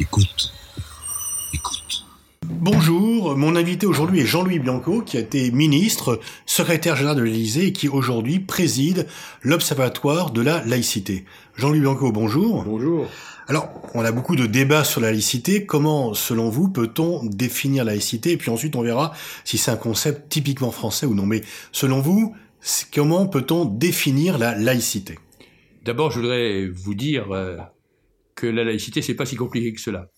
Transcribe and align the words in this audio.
Écoute. 0.00 0.50
Écoute. 1.52 2.06
Bonjour, 2.46 3.36
mon 3.36 3.54
invité 3.54 3.84
aujourd'hui 3.84 4.20
est 4.20 4.26
Jean-Louis 4.26 4.58
Bianco, 4.58 5.02
qui 5.02 5.18
a 5.18 5.20
été 5.20 5.50
ministre, 5.50 6.20
secrétaire 6.46 6.96
général 6.96 7.18
de 7.18 7.22
l'Élysée 7.22 7.66
et 7.66 7.72
qui 7.74 7.86
aujourd'hui 7.86 8.40
préside 8.40 9.06
l'Observatoire 9.42 10.30
de 10.30 10.40
la 10.40 10.64
laïcité. 10.64 11.26
Jean-Louis 11.54 11.80
Bianco, 11.80 12.12
bonjour. 12.12 12.64
Bonjour. 12.64 13.08
Alors, 13.46 13.68
on 13.92 14.02
a 14.02 14.10
beaucoup 14.10 14.36
de 14.36 14.46
débats 14.46 14.84
sur 14.84 15.02
la 15.02 15.10
laïcité. 15.10 15.66
Comment, 15.66 16.14
selon 16.14 16.48
vous, 16.48 16.70
peut-on 16.70 17.22
définir 17.26 17.84
la 17.84 17.92
laïcité? 17.92 18.32
Et 18.32 18.36
puis 18.38 18.50
ensuite, 18.50 18.76
on 18.76 18.82
verra 18.82 19.12
si 19.44 19.58
c'est 19.58 19.70
un 19.70 19.76
concept 19.76 20.30
typiquement 20.30 20.70
français 20.70 21.04
ou 21.04 21.14
non. 21.14 21.26
Mais 21.26 21.42
selon 21.72 22.00
vous, 22.00 22.34
comment 22.94 23.26
peut-on 23.26 23.66
définir 23.66 24.38
la 24.38 24.56
laïcité? 24.56 25.18
D'abord, 25.84 26.10
je 26.10 26.20
voudrais 26.20 26.68
vous 26.68 26.94
dire 26.94 27.32
euh, 27.32 27.58
que 28.40 28.46
la 28.46 28.64
laïcité, 28.64 29.02
c'est 29.02 29.14
pas 29.14 29.26
si 29.26 29.36
compliqué 29.36 29.72
que 29.74 29.80
cela. 29.80 30.10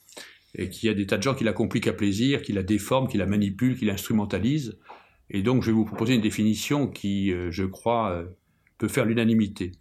Et 0.54 0.68
qu'il 0.68 0.86
y 0.86 0.90
a 0.90 0.94
des 0.94 1.06
tas 1.06 1.18
de 1.18 1.22
gens 1.22 1.34
qui 1.34 1.44
la 1.44 1.52
compliquent 1.52 1.88
à 1.88 1.92
plaisir, 1.92 2.42
qui 2.42 2.52
la 2.52 2.62
déforment, 2.62 3.08
qui 3.08 3.18
la 3.18 3.26
manipulent, 3.26 3.76
qui 3.76 3.84
l'instrumentalisent. 3.84 4.78
Et 5.30 5.42
donc, 5.42 5.62
je 5.62 5.68
vais 5.68 5.72
vous 5.72 5.84
proposer 5.84 6.14
une 6.14 6.20
définition 6.20 6.86
qui, 6.86 7.32
euh, 7.32 7.50
je 7.50 7.64
crois, 7.64 8.12
euh, 8.12 8.26
peut 8.78 8.88
faire 8.88 9.06
l'unanimité. 9.06 9.72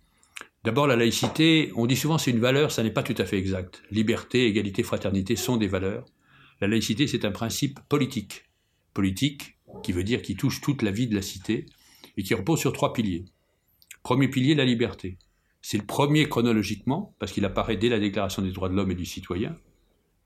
D'abord, 0.63 0.87
la 0.87 0.95
laïcité, 0.95 1.71
on 1.75 1.85
dit 1.85 1.95
souvent 1.95 2.17
c'est 2.17 2.31
une 2.31 2.39
valeur, 2.39 2.71
ça 2.71 2.83
n'est 2.83 2.91
pas 2.91 3.03
tout 3.03 3.15
à 3.17 3.25
fait 3.25 3.37
exact. 3.37 3.83
Liberté, 3.91 4.47
égalité, 4.47 4.81
fraternité 4.81 5.35
sont 5.35 5.57
des 5.57 5.67
valeurs. 5.67 6.05
La 6.61 6.67
laïcité, 6.67 7.05
c'est 7.07 7.25
un 7.25 7.31
principe 7.31 7.79
politique. 7.89 8.45
Politique, 8.93 9.57
qui 9.83 9.91
veut 9.91 10.03
dire 10.03 10.21
qui 10.21 10.35
touche 10.35 10.61
toute 10.61 10.81
la 10.81 10.91
vie 10.91 11.07
de 11.07 11.15
la 11.15 11.21
cité, 11.21 11.65
et 12.17 12.23
qui 12.23 12.33
repose 12.33 12.59
sur 12.59 12.73
trois 12.73 12.93
piliers. 12.93 13.25
Premier 14.03 14.29
pilier, 14.29 14.55
la 14.55 14.65
liberté. 14.65 15.17
C'est 15.61 15.77
le 15.77 15.85
premier 15.85 16.27
chronologiquement, 16.27 17.15
parce 17.19 17.31
qu'il 17.31 17.45
apparaît 17.45 17.77
dès 17.77 17.89
la 17.89 17.99
Déclaration 17.99 18.41
des 18.41 18.51
droits 18.51 18.69
de 18.69 18.75
l'homme 18.75 18.91
et 18.91 18.95
du 18.95 19.05
citoyen, 19.05 19.55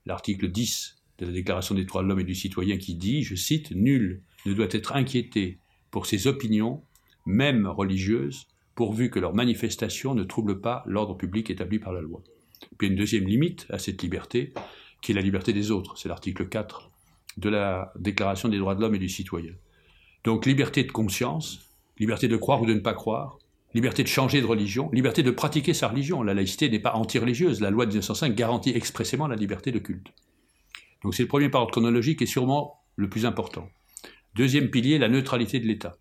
l'article 0.06 0.50
10 0.50 0.96
de 1.18 1.26
la 1.26 1.32
Déclaration 1.32 1.74
des 1.74 1.84
droits 1.84 2.02
de 2.02 2.08
l'homme 2.08 2.20
et 2.20 2.24
du 2.24 2.34
citoyen 2.34 2.78
qui 2.78 2.94
dit, 2.94 3.22
je 3.22 3.34
cite, 3.34 3.70
Nul 3.72 4.22
ne 4.46 4.54
doit 4.54 4.68
être 4.70 4.94
inquiété 4.94 5.58
pour 5.90 6.06
ses 6.06 6.26
opinions, 6.26 6.82
même 7.26 7.66
religieuses, 7.66 8.46
pourvu 8.74 9.10
que 9.10 9.18
leurs 9.18 9.34
manifestations 9.34 10.14
ne 10.14 10.24
troublent 10.24 10.60
pas 10.60 10.82
l'ordre 10.86 11.16
public 11.16 11.50
établi 11.50 11.78
par 11.78 11.92
la 11.92 12.00
loi. 12.00 12.22
Puis 12.78 12.86
il 12.86 12.86
y 12.86 12.90
a 12.90 12.92
une 12.92 12.98
deuxième 12.98 13.26
limite 13.26 13.66
à 13.70 13.78
cette 13.78 14.02
liberté, 14.02 14.52
qui 15.02 15.12
est 15.12 15.14
la 15.14 15.22
liberté 15.22 15.52
des 15.52 15.70
autres. 15.70 15.98
C'est 15.98 16.08
l'article 16.08 16.48
4 16.48 16.90
de 17.38 17.48
la 17.48 17.92
Déclaration 17.98 18.48
des 18.48 18.58
droits 18.58 18.74
de 18.74 18.80
l'homme 18.80 18.94
et 18.94 18.98
du 18.98 19.08
citoyen. 19.08 19.52
Donc 20.24 20.46
liberté 20.46 20.84
de 20.84 20.92
conscience, 20.92 21.70
liberté 21.98 22.28
de 22.28 22.36
croire 22.36 22.62
ou 22.62 22.66
de 22.66 22.74
ne 22.74 22.80
pas 22.80 22.94
croire, 22.94 23.38
liberté 23.76 24.02
de 24.02 24.08
changer 24.08 24.40
de 24.40 24.46
religion, 24.46 24.90
liberté 24.90 25.22
de 25.22 25.30
pratiquer 25.30 25.74
sa 25.74 25.88
religion. 25.88 26.22
La 26.22 26.34
laïcité 26.34 26.70
n'est 26.70 26.80
pas 26.80 26.94
anti-religieuse. 26.94 27.60
La 27.60 27.70
loi 27.70 27.84
de 27.84 27.90
1905 27.90 28.34
garantit 28.34 28.70
expressément 28.70 29.28
la 29.28 29.36
liberté 29.36 29.70
de 29.70 29.78
culte. 29.78 30.08
Donc 31.02 31.14
c'est 31.14 31.22
le 31.22 31.28
premier 31.28 31.50
par 31.50 31.60
ordre 31.60 31.72
chronologique 31.72 32.22
et 32.22 32.26
sûrement 32.26 32.80
le 32.96 33.08
plus 33.08 33.26
important. 33.26 33.68
Deuxième 34.34 34.70
pilier, 34.70 34.98
la 34.98 35.08
neutralité 35.08 35.60
de 35.60 35.66
l'État. 35.66 35.96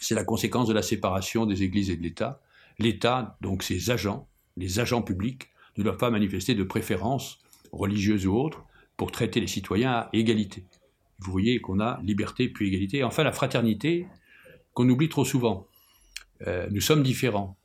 C'est 0.00 0.14
la 0.14 0.24
conséquence 0.24 0.68
de 0.68 0.74
la 0.74 0.82
séparation 0.82 1.46
des 1.46 1.62
églises 1.62 1.88
et 1.88 1.96
de 1.96 2.02
l'État. 2.02 2.42
L'État, 2.78 3.38
donc 3.40 3.62
ses 3.62 3.90
agents, 3.90 4.28
les 4.58 4.78
agents 4.78 5.02
publics, 5.02 5.48
ne 5.78 5.82
doivent 5.82 5.96
pas 5.96 6.10
manifester 6.10 6.54
de 6.54 6.64
préférences 6.64 7.40
religieuses 7.72 8.26
ou 8.26 8.36
autres 8.36 8.64
pour 8.98 9.10
traiter 9.10 9.40
les 9.40 9.46
citoyens 9.46 9.92
à 9.92 10.08
égalité. 10.12 10.64
Vous 11.18 11.32
voyez 11.32 11.60
qu'on 11.60 11.80
a 11.80 12.00
liberté 12.02 12.48
puis 12.48 12.68
égalité. 12.68 13.02
Enfin, 13.02 13.22
la 13.22 13.32
fraternité, 13.32 14.06
qu'on 14.74 14.88
oublie 14.88 15.08
trop 15.08 15.24
souvent. 15.24 15.66
Euh, 16.46 16.66
nous 16.70 16.80
sommes 16.80 17.02
différents. 17.02 17.58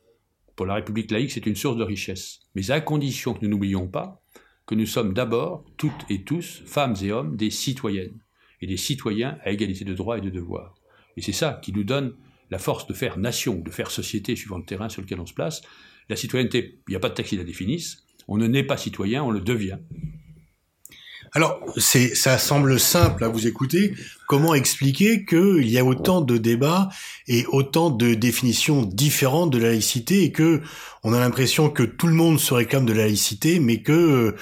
Pour 0.56 0.66
la 0.66 0.74
République 0.74 1.10
laïque, 1.10 1.32
c'est 1.32 1.46
une 1.46 1.56
source 1.56 1.76
de 1.76 1.84
richesse. 1.84 2.40
Mais 2.54 2.70
à 2.70 2.80
condition 2.80 3.34
que 3.34 3.44
nous 3.44 3.50
n'oublions 3.50 3.88
pas 3.88 4.22
que 4.66 4.74
nous 4.74 4.86
sommes 4.86 5.14
d'abord, 5.14 5.64
toutes 5.76 6.04
et 6.08 6.22
tous, 6.22 6.62
femmes 6.64 6.94
et 7.02 7.10
hommes, 7.10 7.36
des 7.36 7.50
citoyennes. 7.50 8.20
Et 8.60 8.66
des 8.66 8.76
citoyens 8.76 9.38
à 9.42 9.50
égalité 9.50 9.84
de 9.84 9.94
droits 9.94 10.18
et 10.18 10.20
de 10.20 10.30
devoirs. 10.30 10.74
Et 11.16 11.22
c'est 11.22 11.32
ça 11.32 11.58
qui 11.62 11.72
nous 11.72 11.82
donne 11.82 12.14
la 12.50 12.58
force 12.58 12.86
de 12.86 12.92
faire 12.92 13.18
nation, 13.18 13.58
de 13.60 13.70
faire 13.70 13.90
société, 13.90 14.36
suivant 14.36 14.58
le 14.58 14.64
terrain 14.64 14.88
sur 14.88 15.02
lequel 15.02 15.18
on 15.20 15.26
se 15.26 15.34
place. 15.34 15.62
La 16.08 16.16
citoyenneté, 16.16 16.80
il 16.88 16.90
n'y 16.90 16.96
a 16.96 17.00
pas 17.00 17.08
de 17.08 17.14
texte 17.14 17.30
qui 17.30 17.36
la 17.36 17.44
définisse. 17.44 18.04
On 18.28 18.36
ne 18.36 18.46
naît 18.46 18.64
pas 18.64 18.76
citoyen, 18.76 19.24
on 19.24 19.30
le 19.30 19.40
devient. 19.40 19.78
Alors, 21.32 21.60
c'est, 21.76 22.16
ça 22.16 22.38
semble 22.38 22.80
simple 22.80 23.22
à 23.22 23.28
vous 23.28 23.46
écouter. 23.46 23.94
Comment 24.26 24.52
expliquer 24.52 25.24
qu'il 25.24 25.68
y 25.68 25.78
a 25.78 25.84
autant 25.84 26.22
de 26.22 26.38
débats 26.38 26.88
et 27.28 27.46
autant 27.46 27.90
de 27.90 28.14
définitions 28.14 28.82
différentes 28.82 29.52
de 29.52 29.58
la 29.58 29.68
laïcité 29.68 30.24
et 30.24 30.32
que 30.32 30.60
on 31.04 31.12
a 31.12 31.20
l'impression 31.20 31.70
que 31.70 31.84
tout 31.84 32.08
le 32.08 32.14
monde 32.14 32.40
se 32.40 32.52
réclame 32.52 32.84
de 32.84 32.92
la 32.92 33.04
laïcité, 33.04 33.60
mais 33.60 33.80
que 33.80 33.92
euh, 33.92 34.36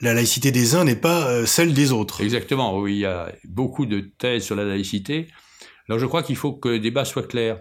la 0.00 0.14
laïcité 0.14 0.50
des 0.50 0.74
uns 0.74 0.84
n'est 0.84 0.96
pas 0.96 1.26
euh, 1.28 1.44
celle 1.44 1.74
des 1.74 1.92
autres? 1.92 2.22
Exactement. 2.22 2.78
Oui, 2.78 2.94
il 2.94 3.00
y 3.00 3.04
a 3.04 3.30
beaucoup 3.44 3.84
de 3.84 4.00
thèses 4.00 4.44
sur 4.44 4.56
la 4.56 4.64
laïcité. 4.64 5.28
Alors, 5.88 5.98
je 5.98 6.06
crois 6.06 6.22
qu'il 6.22 6.36
faut 6.36 6.54
que 6.54 6.70
le 6.70 6.80
débat 6.80 7.04
soit 7.04 7.28
clair. 7.28 7.60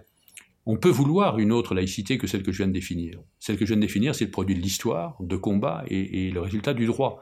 On 0.65 0.77
peut 0.77 0.89
vouloir 0.89 1.37
une 1.37 1.51
autre 1.51 1.75
laïcité 1.75 2.17
que 2.17 2.27
celle 2.27 2.43
que 2.43 2.53
je 2.53 2.59
viens 2.59 2.67
de 2.67 2.73
définir. 2.73 3.19
Celle 3.39 3.57
que 3.57 3.65
je 3.65 3.73
viens 3.73 3.77
de 3.77 3.81
définir, 3.81 4.15
c'est 4.15 4.25
le 4.25 4.31
produit 4.31 4.55
de 4.55 4.61
l'histoire, 4.61 5.17
de 5.19 5.35
combat 5.35 5.83
et, 5.87 6.27
et 6.27 6.31
le 6.31 6.39
résultat 6.39 6.73
du 6.73 6.85
droit. 6.85 7.21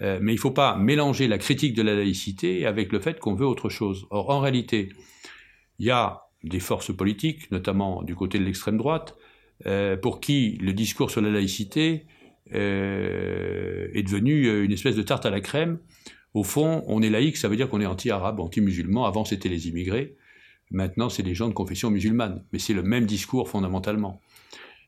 Euh, 0.00 0.18
mais 0.22 0.32
il 0.32 0.36
ne 0.36 0.40
faut 0.40 0.50
pas 0.50 0.76
mélanger 0.76 1.28
la 1.28 1.38
critique 1.38 1.74
de 1.74 1.82
la 1.82 1.94
laïcité 1.94 2.66
avec 2.66 2.92
le 2.92 3.00
fait 3.00 3.18
qu'on 3.18 3.34
veut 3.34 3.46
autre 3.46 3.68
chose. 3.68 4.06
Or, 4.10 4.30
en 4.30 4.40
réalité, 4.40 4.88
il 5.78 5.86
y 5.86 5.90
a 5.90 6.22
des 6.44 6.60
forces 6.60 6.94
politiques, 6.94 7.50
notamment 7.50 8.02
du 8.02 8.14
côté 8.14 8.38
de 8.38 8.44
l'extrême 8.44 8.78
droite, 8.78 9.16
euh, 9.66 9.96
pour 9.96 10.20
qui 10.20 10.58
le 10.60 10.72
discours 10.72 11.10
sur 11.10 11.20
la 11.20 11.30
laïcité 11.30 12.06
euh, 12.54 13.88
est 13.92 14.02
devenu 14.02 14.64
une 14.64 14.72
espèce 14.72 14.96
de 14.96 15.02
tarte 15.02 15.26
à 15.26 15.30
la 15.30 15.40
crème. 15.40 15.78
Au 16.34 16.42
fond, 16.42 16.82
on 16.86 17.02
est 17.02 17.10
laïque, 17.10 17.36
ça 17.36 17.48
veut 17.48 17.56
dire 17.56 17.68
qu'on 17.68 17.80
est 17.80 17.86
anti-arabe, 17.86 18.40
anti-musulman. 18.40 19.04
Avant, 19.04 19.24
c'était 19.24 19.50
les 19.50 19.68
immigrés. 19.68 20.16
Maintenant, 20.70 21.10
c'est 21.10 21.22
les 21.22 21.34
gens 21.34 21.48
de 21.48 21.52
confession 21.52 21.90
musulmane. 21.90 22.44
Mais 22.52 22.58
c'est 22.58 22.72
le 22.72 22.82
même 22.82 23.04
discours 23.04 23.50
fondamentalement. 23.50 24.20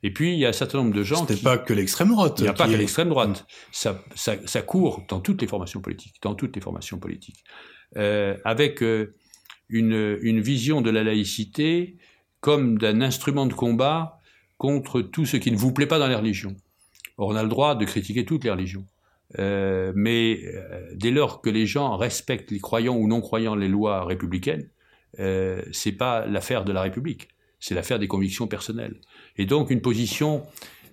Et 0.04 0.12
puis, 0.12 0.34
il 0.34 0.38
y 0.38 0.44
a 0.44 0.50
un 0.50 0.52
certain 0.52 0.78
nombre 0.78 0.94
de 0.94 1.02
gens. 1.02 1.26
Ce 1.26 1.32
n'est 1.32 1.38
pas 1.38 1.56
que 1.56 1.72
l'extrême 1.72 2.10
droite. 2.10 2.34
Il 2.38 2.42
n'y 2.42 2.48
a 2.48 2.52
pas 2.52 2.68
que 2.68 2.74
l'extrême 2.74 3.08
droite. 3.08 3.46
Ça, 3.72 4.04
ça, 4.14 4.36
ça, 4.44 4.60
court 4.60 5.02
dans 5.08 5.18
toutes 5.18 5.40
les 5.40 5.48
formations 5.48 5.80
politiques, 5.80 6.16
dans 6.20 6.34
toutes 6.34 6.54
les 6.54 6.60
formations 6.60 6.98
politiques, 6.98 7.42
euh, 7.96 8.36
avec 8.44 8.82
euh, 8.82 9.14
une, 9.70 10.18
une, 10.20 10.42
vision 10.42 10.82
de 10.82 10.90
la 10.90 11.04
laïcité 11.04 11.96
comme 12.40 12.76
d'un 12.76 13.00
instrument 13.00 13.46
de 13.46 13.54
combat 13.54 14.20
contre 14.58 15.00
tout 15.00 15.24
ce 15.24 15.38
qui 15.38 15.50
ne 15.50 15.56
vous 15.56 15.72
plaît 15.72 15.86
pas 15.86 15.98
dans 15.98 16.08
les 16.08 16.16
religions. 16.16 16.54
Or, 17.16 17.28
on 17.28 17.34
a 17.34 17.42
le 17.42 17.48
droit 17.48 17.74
de 17.74 17.86
critiquer 17.86 18.26
toutes 18.26 18.44
les 18.44 18.50
religions. 18.50 18.86
Euh, 19.38 19.90
mais 19.96 20.38
dès 20.92 21.12
lors 21.12 21.40
que 21.40 21.48
les 21.48 21.64
gens 21.64 21.96
respectent 21.96 22.50
les 22.50 22.60
croyants 22.60 22.94
ou 22.94 23.08
non 23.08 23.22
croyants 23.22 23.54
les 23.54 23.68
lois 23.68 24.04
républicaines, 24.04 24.68
c'est 25.16 25.92
pas 25.92 26.26
l'affaire 26.26 26.64
de 26.66 26.72
la 26.72 26.82
République 26.82 27.28
c'est 27.64 27.74
l'affaire 27.74 27.98
des 27.98 28.08
convictions 28.08 28.46
personnelles. 28.46 29.00
Et 29.36 29.46
donc 29.46 29.70
une 29.70 29.80
position 29.80 30.42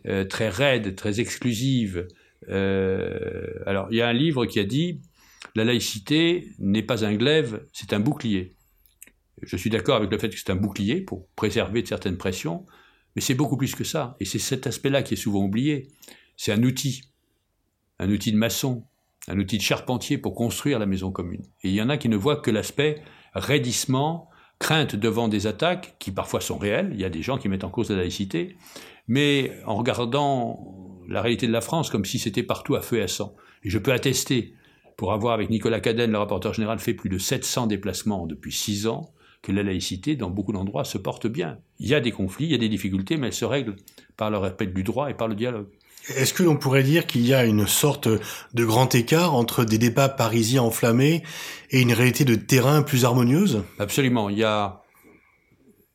euh, 0.08 0.26
très 0.26 0.50
raide, 0.50 0.96
très 0.96 1.20
exclusive. 1.20 2.08
Euh, 2.50 3.48
alors 3.66 3.88
il 3.92 3.98
y 3.98 4.02
a 4.02 4.08
un 4.08 4.14
livre 4.14 4.46
qui 4.46 4.60
a 4.60 4.64
dit 4.64 5.02
la 5.56 5.64
laïcité 5.64 6.48
n'est 6.60 6.84
pas 6.84 7.06
un 7.06 7.14
glaive, 7.14 7.66
c'est 7.74 7.94
un 7.94 8.00
bouclier. 8.00 8.56
Je 9.42 9.58
suis 9.58 9.70
d'accord 9.70 9.96
avec 9.96 10.12
le 10.12 10.18
fait 10.18 10.30
que 10.30 10.38
c'est 10.38 10.52
un 10.52 10.56
bouclier 10.56 11.02
pour 11.02 11.28
préserver 11.36 11.82
de 11.82 11.88
certaines 11.88 12.18
pressions, 12.18 12.66
mais 13.16 13.22
c'est 13.22 13.36
beaucoup 13.36 13.58
plus 13.58 13.76
que 13.76 13.84
ça. 13.84 14.16
Et 14.20 14.26
c'est 14.26 14.40
cet 14.40 14.68
aspect-là 14.68 15.04
qui 15.04 15.16
est 15.16 15.18
souvent 15.18 15.44
oublié. 15.44 15.88
C'est 16.38 16.52
un 16.52 16.64
outil, 16.64 17.02
un 18.00 18.10
outil 18.10 18.32
de 18.32 18.38
maçon, 18.38 18.86
un 19.28 19.38
outil 19.40 19.58
de 19.58 19.64
charpentier 19.64 20.18
pour 20.18 20.36
construire 20.36 20.80
la 20.80 20.86
maison 20.86 21.12
commune. 21.12 21.44
Et 21.64 21.70
il 21.70 21.76
y 21.76 21.82
en 21.82 21.90
a 21.90 21.98
qui 21.98 22.10
ne 22.10 22.16
voient 22.16 22.38
que 22.38 22.52
l'aspect 22.52 23.02
raidissement, 23.34 24.30
crainte 24.62 24.96
devant 24.96 25.28
des 25.28 25.48
attaques 25.48 25.96
qui 26.00 26.12
parfois 26.12 26.40
sont 26.40 26.58
réelles, 26.58 26.92
il 26.94 27.02
y 27.02 27.04
a 27.04 27.10
des 27.10 27.24
gens 27.24 27.38
qui 27.38 27.50
mettent 27.50 27.66
en 27.66 27.70
cause 27.70 27.90
la 27.90 27.98
laïcité, 27.98 28.56
mais 29.08 29.52
en 29.66 29.76
regardant 29.76 31.04
la 31.10 31.22
réalité 31.22 31.48
de 31.48 31.52
la 31.52 31.62
France 31.62 31.90
comme 31.90 32.06
si 32.06 32.20
c'était 32.20 32.44
partout 32.44 32.76
à 32.76 32.82
feu 32.82 33.00
et 33.00 33.02
à 33.02 33.08
sang. 33.08 33.36
Et 33.64 33.70
je 33.70 33.80
peux 33.80 33.92
attester, 33.92 34.54
pour 34.96 35.12
avoir 35.14 35.34
avec 35.34 35.50
Nicolas 35.50 35.80
Cadenne, 35.80 36.12
le 36.12 36.18
rapporteur 36.20 36.54
général, 36.54 36.80
fait 36.80 36.94
plus 36.94 37.10
de 37.10 37.18
700 37.18 37.68
déplacements 37.68 38.28
depuis 38.28 38.52
6 38.52 38.88
ans, 38.88 39.12
que 39.42 39.52
la 39.52 39.64
laïcité, 39.64 40.16
dans 40.16 40.30
beaucoup 40.30 40.54
d'endroits, 40.54 40.86
se 40.86 41.00
porte 41.00 41.26
bien. 41.26 41.58
Il 41.80 41.88
y 41.88 41.96
a 41.96 42.00
des 42.00 42.12
conflits, 42.12 42.46
il 42.46 42.52
y 42.52 42.56
a 42.56 42.60
des 42.60 42.70
difficultés, 42.70 43.18
mais 43.18 43.28
elles 43.28 43.34
se 43.34 43.46
règlent 43.46 43.76
par 44.16 44.30
le 44.30 44.38
respect 44.38 44.68
du 44.68 44.84
droit 44.84 45.10
et 45.10 45.16
par 45.16 45.28
le 45.28 45.34
dialogue. 45.34 45.68
Est-ce 46.16 46.34
que 46.34 46.44
l'on 46.44 46.58
pourrait 46.58 46.84
dire 46.84 47.06
qu'il 47.06 47.26
y 47.26 47.34
a 47.34 47.46
une 47.46 47.68
sorte 47.68 48.08
de 48.08 48.66
grand 48.66 48.94
écart 48.96 49.36
entre 49.36 49.64
des 49.64 49.78
débats 49.78 50.10
parisiens 50.10 50.64
enflammés 50.64 51.24
et 51.70 51.82
une 51.82 51.94
réalité 51.94 52.26
de 52.26 52.36
terrain 52.36 52.82
plus 52.82 53.06
harmonieuse? 53.06 53.64
Absolument. 53.78 54.30
Il 54.30 54.40
y 54.40 54.44
a 54.44 54.82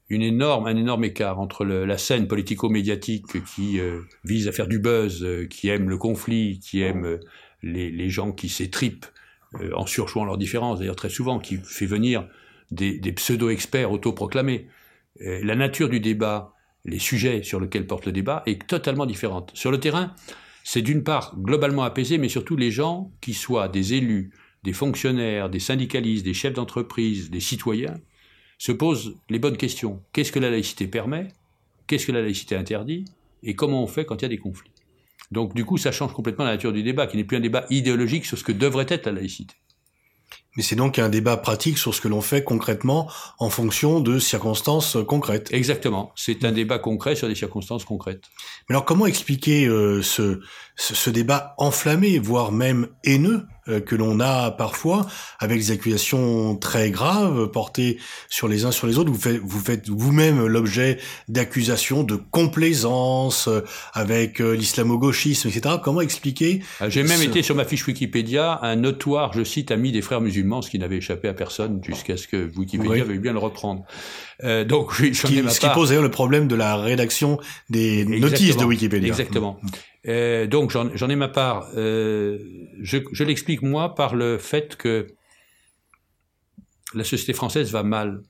une 0.08 0.22
énorme, 0.22 0.66
un 0.66 0.76
énorme 0.76 1.04
écart 1.04 1.40
entre 1.40 1.64
la 1.64 1.98
scène 1.98 2.28
politico-médiatique 2.28 3.44
qui 3.44 3.80
euh, 3.80 4.02
vise 4.24 4.46
à 4.46 4.52
faire 4.52 4.68
du 4.68 4.78
buzz, 4.78 5.24
euh, 5.24 5.46
qui 5.46 5.68
aime 5.68 5.88
le 5.88 5.98
conflit, 5.98 6.60
qui 6.60 6.82
aime 6.82 7.04
euh, 7.04 7.20
les, 7.62 7.90
les, 7.90 8.08
gens 8.08 8.30
qui 8.30 8.48
s'étripent 8.48 9.06
en 9.74 9.86
surjouant 9.86 10.24
leurs 10.24 10.36
différences, 10.36 10.80
d'ailleurs 10.80 10.96
très 10.96 11.08
souvent, 11.08 11.38
qui 11.38 11.56
fait 11.56 11.86
venir 11.86 12.28
des, 12.70 12.98
des 12.98 13.12
pseudo-experts 13.12 13.90
autoproclamés. 13.90 14.68
la 15.18 15.54
nature 15.54 15.88
du 15.88 15.98
débat 15.98 16.55
les 16.86 16.98
sujets 16.98 17.42
sur 17.42 17.60
lesquels 17.60 17.86
porte 17.86 18.06
le 18.06 18.12
débat 18.12 18.42
est 18.46 18.66
totalement 18.66 19.06
différente. 19.06 19.50
Sur 19.54 19.70
le 19.70 19.80
terrain, 19.80 20.14
c'est 20.64 20.82
d'une 20.82 21.02
part 21.02 21.36
globalement 21.38 21.82
apaisé, 21.82 22.16
mais 22.16 22.28
surtout 22.28 22.56
les 22.56 22.70
gens 22.70 23.12
qui 23.20 23.34
soient 23.34 23.68
des 23.68 23.94
élus, 23.94 24.32
des 24.62 24.72
fonctionnaires, 24.72 25.50
des 25.50 25.60
syndicalistes, 25.60 26.24
des 26.24 26.34
chefs 26.34 26.54
d'entreprise, 26.54 27.30
des 27.30 27.40
citoyens, 27.40 28.00
se 28.58 28.72
posent 28.72 29.16
les 29.28 29.38
bonnes 29.38 29.56
questions. 29.56 30.02
Qu'est-ce 30.12 30.32
que 30.32 30.38
la 30.38 30.50
laïcité 30.50 30.86
permet? 30.86 31.28
Qu'est-ce 31.86 32.06
que 32.06 32.12
la 32.12 32.22
laïcité 32.22 32.56
interdit? 32.56 33.04
Et 33.42 33.54
comment 33.54 33.82
on 33.82 33.86
fait 33.86 34.04
quand 34.04 34.16
il 34.16 34.22
y 34.22 34.26
a 34.26 34.30
des 34.30 34.38
conflits? 34.38 34.72
Donc 35.30 35.54
du 35.54 35.64
coup, 35.64 35.76
ça 35.76 35.92
change 35.92 36.12
complètement 36.12 36.44
la 36.44 36.52
nature 36.52 36.72
du 36.72 36.82
débat, 36.82 37.06
qui 37.06 37.16
n'est 37.16 37.24
plus 37.24 37.36
un 37.36 37.40
débat 37.40 37.66
idéologique 37.70 38.26
sur 38.26 38.38
ce 38.38 38.44
que 38.44 38.52
devrait 38.52 38.86
être 38.88 39.06
la 39.06 39.12
laïcité. 39.12 39.54
Mais 40.56 40.62
c'est 40.62 40.76
donc 40.76 40.98
un 40.98 41.08
débat 41.08 41.36
pratique 41.36 41.78
sur 41.78 41.94
ce 41.94 42.00
que 42.00 42.08
l'on 42.08 42.20
fait 42.20 42.44
concrètement 42.44 43.10
en 43.38 43.50
fonction 43.50 44.00
de 44.00 44.18
circonstances 44.18 44.96
concrètes. 45.06 45.48
Exactement. 45.52 46.12
C'est 46.16 46.44
un 46.44 46.52
débat 46.52 46.78
concret 46.78 47.14
sur 47.14 47.28
des 47.28 47.34
circonstances 47.34 47.84
concrètes. 47.84 48.24
Mais 48.68 48.74
alors 48.74 48.84
comment 48.84 49.06
expliquer 49.06 49.66
euh, 49.66 50.02
ce, 50.02 50.40
ce, 50.76 51.10
débat 51.10 51.54
enflammé, 51.58 52.18
voire 52.18 52.52
même 52.52 52.88
haineux, 53.04 53.46
que 53.66 53.94
l'on 53.94 54.20
a 54.20 54.50
parfois, 54.50 55.06
avec 55.38 55.58
des 55.58 55.70
accusations 55.70 56.56
très 56.56 56.90
graves 56.90 57.50
portées 57.50 57.98
sur 58.28 58.48
les 58.48 58.64
uns 58.64 58.70
sur 58.70 58.86
les 58.86 58.98
autres. 58.98 59.10
Vous 59.10 59.18
faites, 59.18 59.40
vous 59.42 59.60
faites 59.60 59.88
vous-même 59.88 60.46
l'objet 60.46 60.98
d'accusations 61.28 62.02
de 62.02 62.16
complaisance 62.16 63.48
euh, 63.48 63.62
avec 63.92 64.40
euh, 64.40 64.52
l'islamo-gauchisme, 64.54 65.48
etc. 65.48 65.76
Comment 65.82 66.00
expliquer 66.00 66.62
ah, 66.80 66.88
J'ai 66.88 67.02
même 67.02 67.22
été 67.22 67.42
sur 67.42 67.54
ma 67.54 67.64
fiche 67.64 67.86
Wikipédia 67.86 68.58
un 68.62 68.76
notoire, 68.76 69.32
je 69.32 69.44
cite, 69.44 69.70
ami 69.70 69.92
des 69.92 70.02
frères 70.02 70.20
musulmans, 70.20 70.62
ce 70.62 70.70
qui 70.70 70.78
n'avait 70.78 70.98
échappé 70.98 71.28
à 71.28 71.34
personne 71.34 71.80
jusqu'à 71.82 72.16
ce 72.16 72.26
que 72.26 72.50
Wikipédia 72.56 73.04
veuille 73.04 73.18
bien 73.18 73.32
le 73.32 73.38
reprendre. 73.38 73.84
Euh, 74.44 74.64
donc, 74.64 74.92
ce 74.94 75.26
qui, 75.26 75.48
ce 75.48 75.60
qui 75.60 75.68
pose 75.70 75.88
d'ailleurs 75.88 76.02
le 76.02 76.10
problème 76.10 76.48
de 76.48 76.54
la 76.54 76.76
rédaction 76.76 77.38
des 77.70 78.04
notices 78.04 78.56
de 78.56 78.64
Wikipédia. 78.64 79.08
Exactement. 79.08 79.60
Euh, 80.06 80.46
donc 80.46 80.70
j'en 80.70 81.08
ai 81.08 81.16
ma 81.16 81.28
part. 81.28 81.68
Euh, 81.76 82.38
je, 82.80 82.98
je 83.12 83.24
l'explique 83.24 83.62
moi 83.62 83.94
par 83.94 84.14
le 84.14 84.38
fait 84.38 84.76
que 84.76 85.06
la 86.94 87.04
société 87.04 87.32
française 87.32 87.70
va 87.70 87.82
mal. 87.82 88.22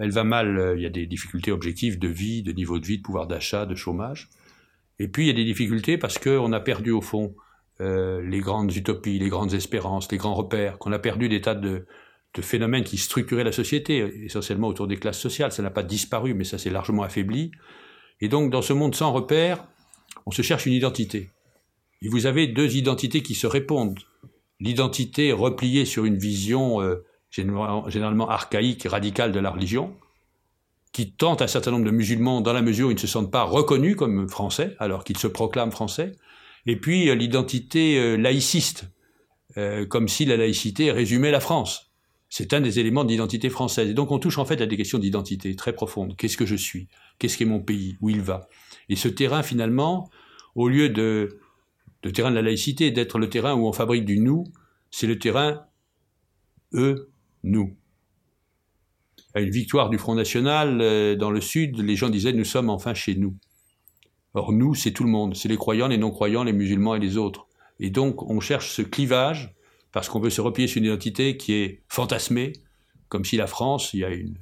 Elle 0.00 0.10
va 0.10 0.24
mal. 0.24 0.74
Il 0.76 0.82
y 0.82 0.86
a 0.86 0.90
des 0.90 1.06
difficultés 1.06 1.50
objectives 1.50 1.98
de 1.98 2.08
vie, 2.08 2.42
de 2.42 2.52
niveau 2.52 2.78
de 2.78 2.86
vie, 2.86 2.98
de 2.98 3.02
pouvoir 3.02 3.26
d'achat, 3.26 3.66
de 3.66 3.74
chômage. 3.74 4.28
Et 4.98 5.08
puis 5.08 5.24
il 5.24 5.26
y 5.26 5.30
a 5.30 5.34
des 5.34 5.44
difficultés 5.44 5.98
parce 5.98 6.18
qu'on 6.18 6.52
a 6.52 6.60
perdu 6.60 6.90
au 6.90 7.00
fond 7.00 7.34
les 7.80 8.40
grandes 8.40 8.74
utopies, 8.74 9.18
les 9.18 9.28
grandes 9.28 9.52
espérances, 9.52 10.10
les 10.10 10.18
grands 10.18 10.34
repères, 10.34 10.78
qu'on 10.78 10.92
a 10.92 10.98
perdu 10.98 11.28
des 11.28 11.42
tas 11.42 11.54
de, 11.54 11.86
de 12.36 12.42
phénomènes 12.42 12.84
qui 12.84 12.98
structuraient 12.98 13.44
la 13.44 13.52
société, 13.52 14.24
essentiellement 14.24 14.68
autour 14.68 14.86
des 14.86 14.98
classes 14.98 15.18
sociales. 15.18 15.52
Ça 15.52 15.62
n'a 15.62 15.70
pas 15.70 15.82
disparu, 15.82 16.34
mais 16.34 16.44
ça 16.44 16.58
s'est 16.58 16.70
largement 16.70 17.02
affaibli. 17.02 17.50
Et 18.20 18.28
donc 18.28 18.50
dans 18.52 18.62
ce 18.62 18.72
monde 18.72 18.94
sans 18.94 19.12
repères, 19.12 19.66
on 20.26 20.30
se 20.30 20.42
cherche 20.42 20.66
une 20.66 20.74
identité. 20.74 21.30
Et 22.02 22.08
vous 22.08 22.26
avez 22.26 22.46
deux 22.46 22.76
identités 22.76 23.22
qui 23.22 23.34
se 23.34 23.46
répondent. 23.46 23.98
L'identité 24.60 25.32
repliée 25.32 25.86
sur 25.86 26.04
une 26.04 26.18
vision 26.18 26.82
euh, 26.82 27.04
généralement 27.30 28.28
archaïque, 28.28 28.84
radicale 28.84 29.32
de 29.32 29.40
la 29.40 29.50
religion, 29.50 29.94
qui 30.92 31.12
tente 31.12 31.42
un 31.42 31.46
certain 31.46 31.70
nombre 31.70 31.86
de 31.86 31.90
musulmans 31.90 32.42
dans 32.42 32.52
la 32.52 32.62
mesure 32.62 32.88
où 32.88 32.90
ils 32.90 32.94
ne 32.94 33.00
se 33.00 33.06
sentent 33.06 33.32
pas 33.32 33.44
reconnus 33.44 33.96
comme 33.96 34.28
français, 34.28 34.76
alors 34.78 35.04
qu'ils 35.04 35.18
se 35.18 35.26
proclament 35.26 35.72
français. 35.72 36.12
Et 36.66 36.76
puis 36.76 37.08
euh, 37.08 37.14
l'identité 37.14 37.98
euh, 37.98 38.16
laïciste, 38.16 38.90
comme 39.88 40.06
si 40.06 40.26
la 40.26 40.36
laïcité 40.36 40.92
résumait 40.92 41.30
la 41.30 41.40
France. 41.40 41.85
C'est 42.38 42.52
un 42.52 42.60
des 42.60 42.80
éléments 42.80 43.04
d'identité 43.04 43.48
française. 43.48 43.88
Et 43.88 43.94
donc 43.94 44.10
on 44.10 44.18
touche 44.18 44.36
en 44.36 44.44
fait 44.44 44.60
à 44.60 44.66
des 44.66 44.76
questions 44.76 44.98
d'identité 44.98 45.56
très 45.56 45.72
profondes. 45.72 46.16
Qu'est-ce 46.18 46.36
que 46.36 46.44
je 46.44 46.54
suis? 46.54 46.86
Qu'est-ce 47.18 47.38
qu'est 47.38 47.46
mon 47.46 47.60
pays? 47.60 47.96
Où 48.02 48.10
il 48.10 48.20
va? 48.20 48.50
Et 48.90 48.96
ce 48.96 49.08
terrain, 49.08 49.42
finalement, 49.42 50.10
au 50.54 50.68
lieu 50.68 50.90
de, 50.90 51.40
terrain 52.12 52.28
de 52.28 52.34
la 52.34 52.42
laïcité, 52.42 52.90
d'être 52.90 53.18
le 53.18 53.30
terrain 53.30 53.54
où 53.54 53.66
on 53.66 53.72
fabrique 53.72 54.04
du 54.04 54.20
nous, 54.20 54.44
c'est 54.90 55.06
le 55.06 55.18
terrain 55.18 55.62
eux, 56.74 57.10
nous. 57.42 57.74
À 59.32 59.40
une 59.40 59.48
victoire 59.48 59.88
du 59.88 59.96
Front 59.96 60.14
National 60.14 60.82
euh, 60.82 61.16
dans 61.16 61.30
le 61.30 61.40
Sud, 61.40 61.80
les 61.80 61.96
gens 61.96 62.10
disaient 62.10 62.34
nous 62.34 62.44
sommes 62.44 62.68
enfin 62.68 62.92
chez 62.92 63.14
nous. 63.14 63.34
Or 64.34 64.52
nous, 64.52 64.74
c'est 64.74 64.92
tout 64.92 65.04
le 65.04 65.10
monde, 65.10 65.34
c'est 65.34 65.48
les 65.48 65.56
croyants, 65.56 65.88
les 65.88 65.96
non-croyants, 65.96 66.44
les 66.44 66.52
musulmans 66.52 66.96
et 66.96 67.00
les 67.00 67.16
autres. 67.16 67.46
Et 67.80 67.88
donc 67.88 68.22
on 68.28 68.40
cherche 68.40 68.72
ce 68.72 68.82
clivage 68.82 69.55
parce 69.96 70.10
qu'on 70.10 70.20
veut 70.20 70.28
se 70.28 70.42
replier 70.42 70.68
sur 70.68 70.76
une 70.76 70.84
identité 70.84 71.38
qui 71.38 71.54
est 71.54 71.80
fantasmée, 71.88 72.52
comme 73.08 73.24
si 73.24 73.38
la 73.38 73.46
France, 73.46 73.94
il 73.94 74.00
y 74.00 74.04
a 74.04 74.10
une 74.10 74.36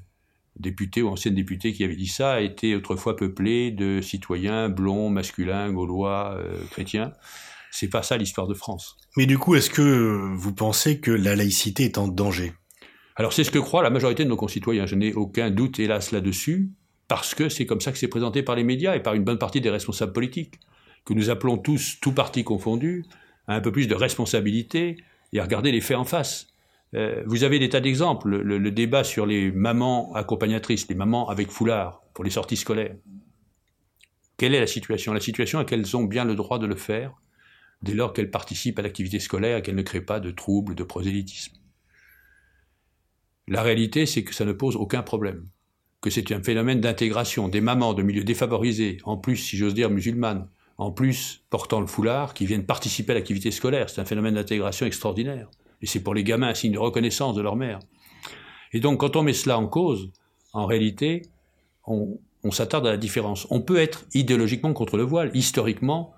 député 0.56 1.00
ou 1.00 1.06
ancienne 1.06 1.36
députée 1.36 1.72
qui 1.72 1.84
avait 1.84 1.94
dit 1.94 2.08
ça, 2.08 2.32
a 2.32 2.40
été 2.40 2.74
autrefois 2.74 3.14
peuplée 3.14 3.70
de 3.70 4.00
citoyens 4.00 4.68
blonds, 4.68 5.10
masculins, 5.10 5.70
gaulois, 5.72 6.36
euh, 6.40 6.60
chrétiens. 6.72 7.12
C'est 7.70 7.86
pas 7.86 8.02
ça 8.02 8.16
l'histoire 8.16 8.48
de 8.48 8.54
France. 8.54 8.96
Mais 9.16 9.26
du 9.26 9.38
coup, 9.38 9.54
est-ce 9.54 9.70
que 9.70 10.34
vous 10.34 10.52
pensez 10.52 10.98
que 10.98 11.12
la 11.12 11.36
laïcité 11.36 11.84
est 11.84 11.98
en 11.98 12.08
danger? 12.08 12.52
Alors 13.14 13.32
c'est 13.32 13.44
ce 13.44 13.52
que 13.52 13.60
croit 13.60 13.84
la 13.84 13.90
majorité 13.90 14.24
de 14.24 14.30
nos 14.30 14.36
concitoyens. 14.36 14.86
Je 14.86 14.96
n'ai 14.96 15.14
aucun 15.14 15.52
doute, 15.52 15.78
hélas, 15.78 16.10
là-dessus, 16.10 16.72
parce 17.06 17.32
que 17.32 17.48
c'est 17.48 17.64
comme 17.64 17.80
ça 17.80 17.92
que 17.92 17.98
c'est 17.98 18.08
présenté 18.08 18.42
par 18.42 18.56
les 18.56 18.64
médias 18.64 18.96
et 18.96 19.00
par 19.00 19.14
une 19.14 19.22
bonne 19.22 19.38
partie 19.38 19.60
des 19.60 19.70
responsables 19.70 20.12
politiques, 20.12 20.58
que 21.04 21.14
nous 21.14 21.30
appelons 21.30 21.58
tous, 21.58 22.00
tous 22.00 22.10
partis 22.10 22.42
confondus, 22.42 23.04
à 23.46 23.54
un 23.54 23.60
peu 23.60 23.70
plus 23.70 23.86
de 23.86 23.94
responsabilité 23.94 24.96
et 25.34 25.40
regarder 25.40 25.72
les 25.72 25.80
faits 25.80 25.96
en 25.96 26.04
face. 26.04 26.46
Euh, 26.94 27.22
vous 27.26 27.42
avez 27.42 27.58
des 27.58 27.68
tas 27.68 27.80
d'exemples. 27.80 28.28
Le, 28.28 28.70
débat 28.70 29.04
sur 29.04 29.26
les 29.26 29.50
mamans 29.50 30.14
accompagnatrices, 30.14 30.88
les 30.88 30.94
mamans 30.94 31.28
avec 31.28 31.50
foulard 31.50 32.02
pour 32.14 32.24
les 32.24 32.30
sorties 32.30 32.56
scolaires. 32.56 32.96
Quelle 34.36 34.54
est 34.54 34.60
la 34.60 34.66
situation? 34.66 35.12
La 35.12 35.20
situation 35.20 35.60
est 35.60 35.64
qu'elles 35.64 35.96
ont 35.96 36.04
bien 36.04 36.24
le 36.24 36.36
droit 36.36 36.58
de 36.58 36.66
le 36.66 36.76
faire 36.76 37.12
dès 37.82 37.94
lors 37.94 38.12
qu'elles 38.12 38.30
participent 38.30 38.78
à 38.78 38.82
l'activité 38.82 39.18
scolaire 39.18 39.58
et 39.58 39.62
qu'elles 39.62 39.74
ne 39.74 39.82
créent 39.82 40.00
pas 40.00 40.20
de 40.20 40.30
troubles, 40.30 40.74
de 40.74 40.84
prosélytisme. 40.84 41.56
La 43.46 43.62
réalité, 43.62 44.06
c'est 44.06 44.24
que 44.24 44.32
ça 44.32 44.44
ne 44.44 44.52
pose 44.52 44.76
aucun 44.76 45.02
problème, 45.02 45.48
que 46.00 46.08
c'est 46.08 46.32
un 46.32 46.42
phénomène 46.42 46.80
d'intégration 46.80 47.48
des 47.48 47.60
mamans 47.60 47.92
de 47.92 48.02
milieux 48.02 48.24
défavorisés, 48.24 48.98
en 49.04 49.18
plus, 49.18 49.36
si 49.36 49.58
j'ose 49.58 49.74
dire, 49.74 49.90
musulmanes, 49.90 50.48
en 50.78 50.90
plus 50.90 51.44
portant 51.50 51.80
le 51.80 51.86
foulard, 51.86 52.34
qui 52.34 52.46
viennent 52.46 52.66
participer 52.66 53.12
à 53.12 53.14
l'activité 53.14 53.50
scolaire. 53.50 53.88
C'est 53.88 54.00
un 54.00 54.04
phénomène 54.04 54.34
d'intégration 54.34 54.86
extraordinaire. 54.86 55.48
Et 55.82 55.86
c'est 55.86 56.02
pour 56.02 56.14
les 56.14 56.24
gamins 56.24 56.48
un 56.48 56.54
signe 56.54 56.72
de 56.72 56.78
reconnaissance 56.78 57.34
de 57.36 57.42
leur 57.42 57.56
mère. 57.56 57.78
Et 58.72 58.80
donc, 58.80 59.00
quand 59.00 59.16
on 59.16 59.22
met 59.22 59.32
cela 59.32 59.58
en 59.58 59.66
cause, 59.68 60.10
en 60.52 60.66
réalité, 60.66 61.22
on, 61.86 62.18
s'attarde 62.50 62.86
à 62.86 62.90
la 62.90 62.96
différence. 62.96 63.46
On 63.50 63.60
peut 63.60 63.78
être 63.78 64.04
idéologiquement 64.14 64.72
contre 64.72 64.96
le 64.96 65.02
voile. 65.02 65.30
Historiquement, 65.34 66.12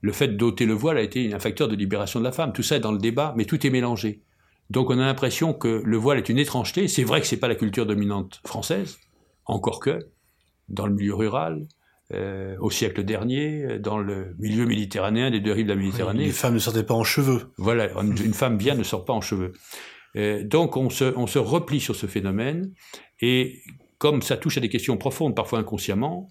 le 0.00 0.12
fait 0.12 0.28
d'ôter 0.28 0.66
le 0.66 0.74
voile 0.74 0.98
a 0.98 1.02
été 1.02 1.32
un 1.32 1.38
facteur 1.38 1.68
de 1.68 1.74
libération 1.74 2.20
de 2.20 2.24
la 2.24 2.32
femme. 2.32 2.52
Tout 2.52 2.62
ça 2.62 2.76
est 2.76 2.80
dans 2.80 2.92
le 2.92 2.98
débat, 2.98 3.34
mais 3.36 3.44
tout 3.44 3.66
est 3.66 3.70
mélangé. 3.70 4.22
Donc 4.70 4.90
on 4.90 4.98
a 4.98 5.04
l'impression 5.06 5.52
que 5.52 5.82
le 5.84 5.96
voile 5.96 6.18
est 6.18 6.28
une 6.28 6.38
étrangeté. 6.38 6.88
C'est 6.88 7.04
vrai 7.04 7.20
que 7.20 7.26
ce 7.26 7.34
n'est 7.34 7.40
pas 7.40 7.48
la 7.48 7.54
culture 7.54 7.86
dominante 7.86 8.40
française, 8.46 8.98
encore 9.46 9.80
que 9.80 10.10
dans 10.68 10.86
le 10.86 10.94
milieu 10.94 11.14
rural, 11.14 11.66
euh, 12.12 12.54
au 12.60 12.70
siècle 12.70 13.02
dernier, 13.02 13.64
euh, 13.64 13.78
dans 13.78 13.96
le 13.96 14.36
milieu 14.38 14.66
méditerranéen, 14.66 15.30
des 15.30 15.40
deux 15.40 15.52
rives 15.52 15.64
de 15.64 15.70
la 15.70 15.76
Méditerranée. 15.76 16.26
les 16.26 16.32
femmes 16.32 16.52
ne 16.52 16.58
sortaient 16.58 16.84
pas 16.84 16.92
en 16.92 17.02
cheveux. 17.02 17.50
Voilà, 17.56 17.88
une 17.98 18.34
femme 18.34 18.58
bien 18.58 18.74
ne 18.74 18.82
sort 18.82 19.06
pas 19.06 19.14
en 19.14 19.22
cheveux. 19.22 19.52
Euh, 20.14 20.44
donc 20.44 20.76
on 20.76 20.90
se, 20.90 21.16
on 21.16 21.26
se 21.26 21.38
replie 21.38 21.80
sur 21.80 21.96
ce 21.96 22.06
phénomène, 22.06 22.74
et 23.22 23.62
comme 23.96 24.20
ça 24.20 24.36
touche 24.36 24.58
à 24.58 24.60
des 24.60 24.68
questions 24.68 24.98
profondes, 24.98 25.34
parfois 25.34 25.60
inconsciemment, 25.60 26.28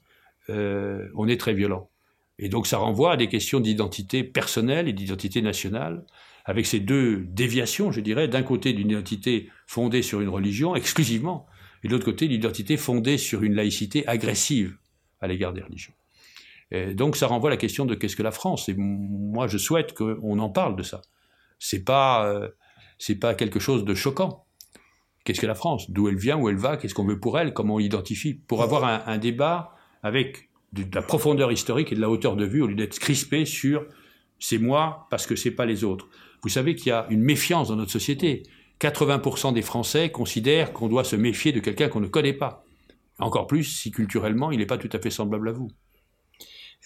on 0.48 1.28
est 1.28 1.40
très 1.40 1.54
violent. 1.54 1.90
Et 2.38 2.50
donc 2.50 2.68
ça 2.68 2.78
renvoie 2.78 3.14
à 3.14 3.18
des 3.18 3.28
questions 3.28 3.60
d'identité 3.60 4.24
personnelle 4.24 4.88
et 4.88 4.94
d'identité 4.94 5.42
nationale, 5.42 6.06
avec 6.46 6.68
ces 6.68 6.82
deux 6.82 7.26
déviations, 7.30 7.92
je 7.92 8.02
dirais, 8.02 8.28
d'un 8.28 8.44
côté 8.44 8.74
d'une 8.74 8.92
identité 8.92 9.50
fondée 9.66 10.04
sur 10.04 10.22
une 10.22 10.30
religion 10.30 10.76
exclusivement, 10.76 11.48
et 11.84 11.88
de 11.88 11.94
l'autre 11.94 12.06
côté 12.06 12.28
l'identité 12.28 12.78
fondée 12.78 13.18
sur 13.18 13.42
une 13.42 13.56
laïcité 13.56 14.08
agressive 14.08 14.78
à 15.24 15.28
l'égard 15.28 15.54
des 15.54 15.62
religions. 15.62 15.94
Donc 16.96 17.16
ça 17.18 17.28
renvoie 17.28 17.50
à 17.50 17.54
la 17.54 17.58
question 17.58 17.86
de 17.86 17.94
qu'est-ce 17.96 18.16
que 18.16 18.24
la 18.24 18.32
France? 18.32 18.68
Et 18.68 18.76
moi, 18.76 19.48
je 19.48 19.58
souhaite 19.58 19.94
qu'on 19.94 20.40
en 20.40 20.50
parle 20.50 20.76
de 20.76 20.84
ça. 20.84 21.02
C'est 21.60 21.84
pas 21.84 22.26
euh, 22.26 22.50
pas 23.22 23.36
quelque 23.36 23.60
chose 23.60 23.86
de 23.86 23.94
choquant. 23.94 24.46
Qu'est-ce 25.24 25.40
que 25.40 25.48
la 25.48 25.56
France? 25.56 25.90
D'où 25.92 26.10
elle 26.10 26.18
vient? 26.18 26.38
Où 26.38 26.50
elle 26.50 26.58
va? 26.58 26.78
Qu'est-ce 26.78 26.94
qu'on 26.94 27.06
veut 27.06 27.20
pour 27.20 27.40
elle? 27.40 27.54
Comment 27.54 27.76
on 27.76 27.78
l'identifie? 27.78 28.34
Pour 28.34 28.64
avoir 28.64 29.08
un, 29.08 29.18
débat 29.18 29.76
avec 30.02 30.50
de, 30.74 30.84
la 30.94 31.02
profondeur 31.02 31.52
historique 31.52 31.92
et 31.92 31.96
de 31.96 32.02
la 32.02 32.10
hauteur 32.10 32.36
de 32.36 32.46
vue, 32.46 32.62
au 32.62 32.68
lieu 32.68 32.76
d'être 32.76 33.00
crispé 33.00 33.46
sur 33.46 33.86
c'est 34.40 34.58
moi 34.58 35.08
parce 35.10 35.26
que 35.26 35.38
c'est 35.38 35.52
pas 35.52 35.66
les 35.66 35.86
autres. 35.86 36.10
Vous 36.42 36.50
savez 36.50 36.76
qu'il 36.76 36.88
y 36.88 36.92
a 36.92 37.08
une 37.10 37.22
méfiance 37.22 37.70
dans 37.70 37.78
notre 37.78 37.92
société. 37.92 38.44
80% 38.82 39.54
des 39.54 39.62
Français 39.62 40.10
considèrent 40.10 40.74
qu'on 40.74 40.90
doit 40.90 41.06
se 41.06 41.16
méfier 41.16 41.54
de 41.54 41.62
quelqu'un 41.62 41.88
qu'on 41.88 42.02
ne 42.02 42.08
connaît 42.08 42.34
pas. 42.34 42.66
Encore 43.18 43.48
plus 43.48 43.64
si 43.64 43.90
culturellement 43.92 44.52
il 44.52 44.60
n'est 44.60 44.68
pas 44.68 44.78
tout 44.78 44.90
à 44.94 45.00
fait 45.00 45.10
semblable 45.10 45.50
à 45.50 45.52
vous. 45.52 45.70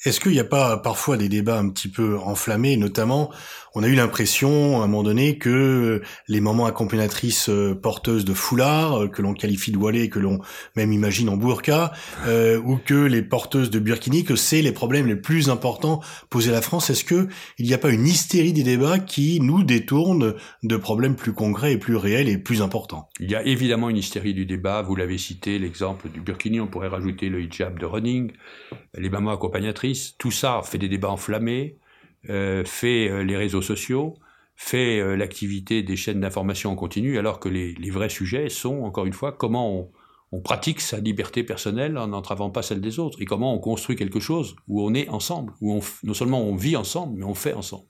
Est-ce 0.06 0.20
qu'il 0.20 0.32
n'y 0.32 0.40
a 0.40 0.46
pas 0.46 0.78
parfois 0.78 1.18
des 1.18 1.28
débats 1.28 1.58
un 1.58 1.70
petit 1.70 1.90
peu 1.90 2.18
enflammés, 2.20 2.78
notamment 2.78 3.32
on 3.78 3.84
a 3.84 3.88
eu 3.88 3.94
l'impression 3.94 4.82
à 4.82 4.86
un 4.86 4.88
moment 4.88 5.04
donné 5.04 5.38
que 5.38 6.02
les 6.28 6.42
mamans 6.42 6.66
accompagnatrices 6.66 7.48
euh, 7.48 7.76
porteuses 7.76 8.26
de 8.26 8.34
foulards, 8.34 9.04
euh, 9.04 9.08
que 9.08 9.22
l'on 9.22 9.36
qualifie 9.36 9.72
de 9.72 9.78
voilées, 9.78 10.10
que 10.10 10.18
l'on 10.18 10.40
même 10.76 10.92
imagine 10.92 11.30
en 11.30 11.38
burqa, 11.38 11.92
euh, 12.26 12.60
ou 12.66 12.78
que 12.78 12.96
les 12.96 13.22
porteuses 13.22 13.70
de 13.70 13.78
burkini, 13.78 14.24
que 14.24 14.36
c'est 14.36 14.64
les 14.64 14.72
problèmes 14.72 15.06
les 15.06 15.16
plus 15.16 15.52
importants 15.52 16.02
posés 16.32 16.50
à 16.50 16.54
la 16.54 16.64
France. 16.64 16.90
Est-ce 16.90 17.04
que 17.04 17.28
il 17.60 17.68
n'y 17.68 17.74
a 17.76 17.78
pas 17.78 17.92
une 17.92 18.08
hystérie 18.08 18.52
des 18.52 18.64
débats 18.64 18.98
qui 18.98 19.40
nous 19.42 19.62
détourne 19.62 20.34
de 20.64 20.78
problèmes 20.78 21.16
plus 21.16 21.34
concrets 21.34 21.74
et 21.74 21.78
plus 21.78 21.98
réels 21.98 22.30
et 22.30 22.40
plus 22.40 22.64
importants? 22.64 23.10
Il 23.20 23.30
y 23.30 23.36
a 23.36 23.46
évidemment 23.46 23.92
une 23.92 23.98
hystérie 23.98 24.34
du 24.34 24.48
débat. 24.48 24.82
Vous 24.82 24.96
l'avez 24.96 25.20
cité, 25.20 25.60
l'exemple 25.60 26.10
du 26.10 26.20
burkini. 26.20 26.60
On 26.60 26.68
pourrait 26.68 26.88
rajouter 26.88 27.30
le 27.30 27.42
hijab 27.42 27.78
de 27.78 27.86
running, 27.86 28.32
les 28.98 29.10
mamans 29.12 29.34
accompagnatrices. 29.34 29.87
Tout 30.18 30.32
ça 30.32 30.62
fait 30.64 30.78
des 30.78 30.90
débats 30.90 31.10
enflammés. 31.10 31.78
Euh, 32.30 32.66
fait 32.66 33.10
euh, 33.10 33.24
les 33.24 33.38
réseaux 33.38 33.62
sociaux, 33.62 34.16
fait 34.56 35.00
euh, 35.00 35.16
l'activité 35.16 35.82
des 35.82 35.96
chaînes 35.96 36.20
d'information 36.20 36.72
en 36.72 36.76
continu, 36.76 37.18
alors 37.18 37.40
que 37.40 37.48
les, 37.48 37.90
vrais 37.90 38.10
sujets 38.10 38.50
sont, 38.50 38.84
encore 38.84 39.06
une 39.06 39.14
fois, 39.14 39.32
comment 39.32 39.90
on, 40.32 40.42
pratique 40.42 40.82
sa 40.82 41.00
liberté 41.00 41.44
personnelle 41.44 41.98
en 41.98 42.08
n'entravant 42.08 42.50
pas 42.50 42.62
celle 42.62 42.82
des 42.82 43.00
autres, 43.00 43.22
et 43.22 43.26
comment 43.26 43.54
on 43.54 43.60
construit 43.60 43.96
quelque 43.96 44.20
chose 44.20 44.56
où 44.68 44.84
on 44.84 44.94
est 44.94 45.08
ensemble, 45.08 45.54
où 45.62 45.74
on, 45.74 45.80
non 46.04 46.14
seulement 46.14 46.42
on 46.42 46.56
vit 46.56 46.76
ensemble, 46.76 47.18
mais 47.18 47.24
on 47.24 47.34
fait 47.34 47.54
ensemble. 47.54 47.88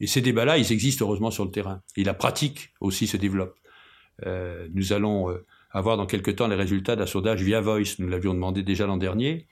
Et 0.00 0.06
ces 0.06 0.22
débats-là, 0.22 0.56
ils 0.56 0.72
existent 0.72 1.04
heureusement 1.04 1.30
sur 1.30 1.44
le 1.44 1.50
terrain. 1.50 1.82
Et 1.96 2.04
la 2.04 2.14
pratique 2.14 2.72
aussi 2.80 3.06
se 3.06 3.16
développe. 3.16 3.56
nous 4.72 4.92
allons 4.92 5.28
avoir 5.70 5.96
dans 5.96 6.06
quelques 6.06 6.36
temps 6.36 6.48
les 6.48 6.56
résultats 6.56 6.96
d'un 6.96 7.06
sondage 7.06 7.42
via 7.42 7.60
Voice, 7.60 7.96
nous 7.98 8.08
l'avions 8.08 8.34
demandé 8.34 8.62
déjà 8.62 8.86
l'an 8.86 8.96
dernier, 8.96 9.46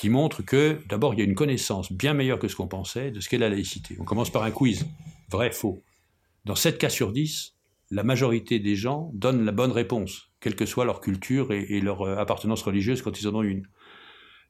qui 0.00 0.08
montre 0.08 0.40
que, 0.40 0.78
d'abord, 0.88 1.12
il 1.12 1.18
y 1.18 1.20
a 1.20 1.26
une 1.26 1.34
connaissance 1.34 1.92
bien 1.92 2.14
meilleure 2.14 2.38
que 2.38 2.48
ce 2.48 2.56
qu'on 2.56 2.68
pensait 2.68 3.10
de 3.10 3.20
ce 3.20 3.28
qu'est 3.28 3.36
la 3.36 3.50
laïcité. 3.50 3.98
On 4.00 4.04
commence 4.04 4.30
par 4.30 4.44
un 4.44 4.50
quiz. 4.50 4.86
Vrai, 5.30 5.50
faux. 5.50 5.84
Dans 6.46 6.54
7 6.54 6.78
cas 6.78 6.88
sur 6.88 7.12
10, 7.12 7.54
la 7.90 8.02
majorité 8.02 8.60
des 8.60 8.76
gens 8.76 9.10
donnent 9.12 9.44
la 9.44 9.52
bonne 9.52 9.72
réponse, 9.72 10.30
quelle 10.40 10.56
que 10.56 10.64
soit 10.64 10.86
leur 10.86 11.02
culture 11.02 11.52
et, 11.52 11.82
leur 11.82 12.00
euh, 12.00 12.16
appartenance 12.16 12.62
religieuse 12.62 13.02
quand 13.02 13.20
ils 13.20 13.28
en 13.28 13.34
ont 13.34 13.42
une. 13.42 13.66